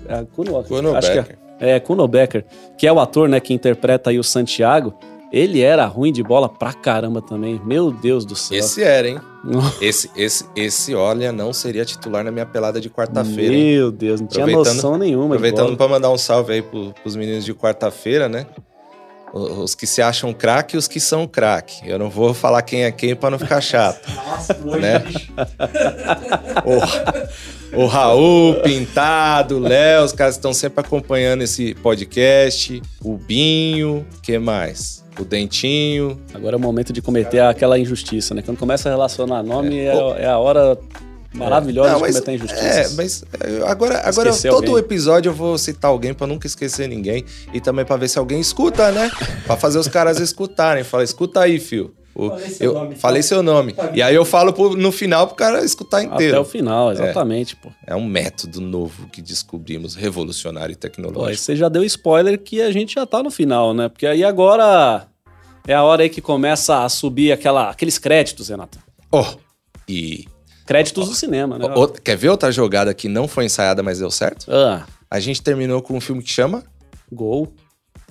[0.09, 1.39] é, Kuno, Kuno acho que Becker.
[1.61, 2.45] é, é, Kuno Becker,
[2.77, 4.95] que é o ator, né, que interpreta aí o Santiago.
[5.33, 7.59] Ele era ruim de bola pra caramba também.
[7.65, 8.59] Meu Deus do céu.
[8.59, 9.19] Esse era, hein?
[9.81, 13.77] esse, esse, esse, olha, não seria titular na minha pelada de quarta-feira, hein?
[13.77, 15.31] Meu Deus, não tinha noção nenhuma.
[15.31, 18.47] de Aproveitando pra mandar um salve aí pro, pros meninos de quarta-feira, né?
[19.33, 21.81] Os que se acham craque e os que são craque.
[21.89, 24.07] Eu não vou falar quem é quem pra não ficar chato.
[24.79, 25.03] né?
[27.75, 32.81] O, o Raul, Pintado, o Léo, os caras estão sempre acompanhando esse podcast.
[33.03, 35.02] O Binho, que mais?
[35.19, 36.21] O Dentinho.
[36.35, 38.43] Agora é o momento de cometer aquela injustiça, né?
[38.43, 40.79] Quando começa a relacionar nome, é, é a hora
[41.35, 42.93] maravilhosa Não, de cometer injustiças.
[42.93, 44.79] É, mas é, agora, agora Esquecer todo alguém.
[44.85, 48.41] episódio eu vou citar alguém pra nunca esquecer ninguém e também pra ver se alguém
[48.41, 49.11] escuta, né?
[49.47, 50.83] Pra fazer os caras escutarem.
[50.85, 51.93] Fala, escuta aí, fio.
[52.15, 52.95] O- Falei seu eu nome.
[52.97, 53.75] falei seu nome.
[53.95, 56.35] E aí eu falo pro- no final pro cara escutar inteiro.
[56.35, 57.71] Até o final, exatamente, pô.
[57.87, 61.43] É um método novo que descobrimos, revolucionário e Pô, aí tecnológico.
[61.45, 63.89] você já deu spoiler que a gente já tá no final, né?
[63.89, 65.07] Porque aí agora
[65.67, 68.79] é a hora aí que começa a subir aquela, aqueles créditos, Renato.
[69.11, 69.35] Ó,
[69.89, 70.27] e
[70.67, 71.67] Créditos do cinema, né?
[71.75, 74.47] Outra- quer ver outra jogada que não foi ensaiada, mas deu certo?
[74.49, 74.85] Ah.
[75.11, 76.63] A gente terminou com um filme que chama
[77.11, 77.53] Gol.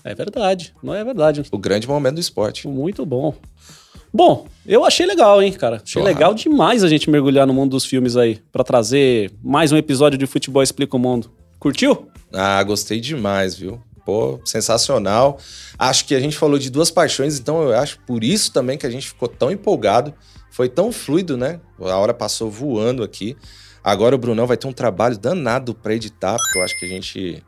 [0.03, 1.43] É verdade, não é verdade.
[1.51, 2.67] O Grande Momento do Esporte.
[2.67, 3.35] Muito bom.
[4.13, 5.81] Bom, eu achei legal, hein, cara.
[5.83, 9.77] Achei legal demais a gente mergulhar no mundo dos filmes aí, Pra trazer mais um
[9.77, 11.31] episódio de Futebol Explica o Mundo.
[11.57, 12.07] Curtiu?
[12.33, 13.79] Ah, gostei demais, viu?
[14.05, 15.39] Pô, sensacional.
[15.77, 18.85] Acho que a gente falou de duas paixões, então eu acho por isso também que
[18.85, 20.13] a gente ficou tão empolgado.
[20.49, 21.61] Foi tão fluido, né?
[21.79, 23.37] A hora passou voando aqui.
[23.83, 26.89] Agora o Brunão vai ter um trabalho danado pra editar, porque eu acho que a
[26.89, 27.43] gente.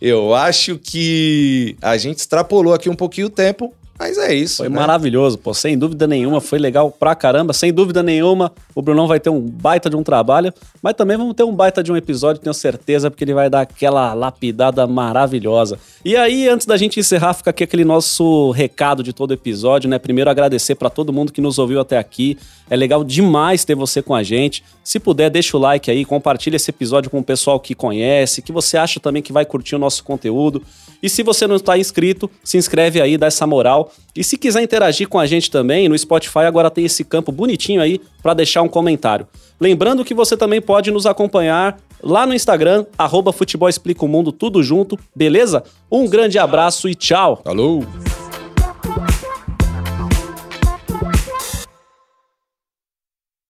[0.00, 4.58] Eu acho que a gente extrapolou aqui um pouquinho o tempo, Mas é isso.
[4.58, 4.76] Foi né?
[4.76, 7.52] maravilhoso, pô, sem dúvida nenhuma, foi legal pra caramba.
[7.52, 11.34] Sem dúvida nenhuma, o Brunão vai ter um baita de um trabalho, mas também vamos
[11.34, 15.78] ter um baita de um episódio, tenho certeza, porque ele vai dar aquela lapidada maravilhosa.
[16.04, 19.98] E aí, antes da gente encerrar, fica aqui aquele nosso recado de todo episódio, né?
[19.98, 22.38] Primeiro, agradecer pra todo mundo que nos ouviu até aqui.
[22.68, 24.62] É legal demais ter você com a gente.
[24.84, 28.52] Se puder, deixa o like aí, compartilha esse episódio com o pessoal que conhece, que
[28.52, 30.62] você acha também que vai curtir o nosso conteúdo.
[31.06, 33.92] E se você não está inscrito, se inscreve aí, dá essa moral.
[34.12, 37.80] E se quiser interagir com a gente também, no Spotify agora tem esse campo bonitinho
[37.80, 39.24] aí para deixar um comentário.
[39.60, 44.32] Lembrando que você também pode nos acompanhar lá no Instagram, arroba Futebol Explica o Mundo,
[44.32, 45.62] tudo junto, beleza?
[45.88, 47.40] Um grande abraço e tchau!
[47.44, 47.84] Falou!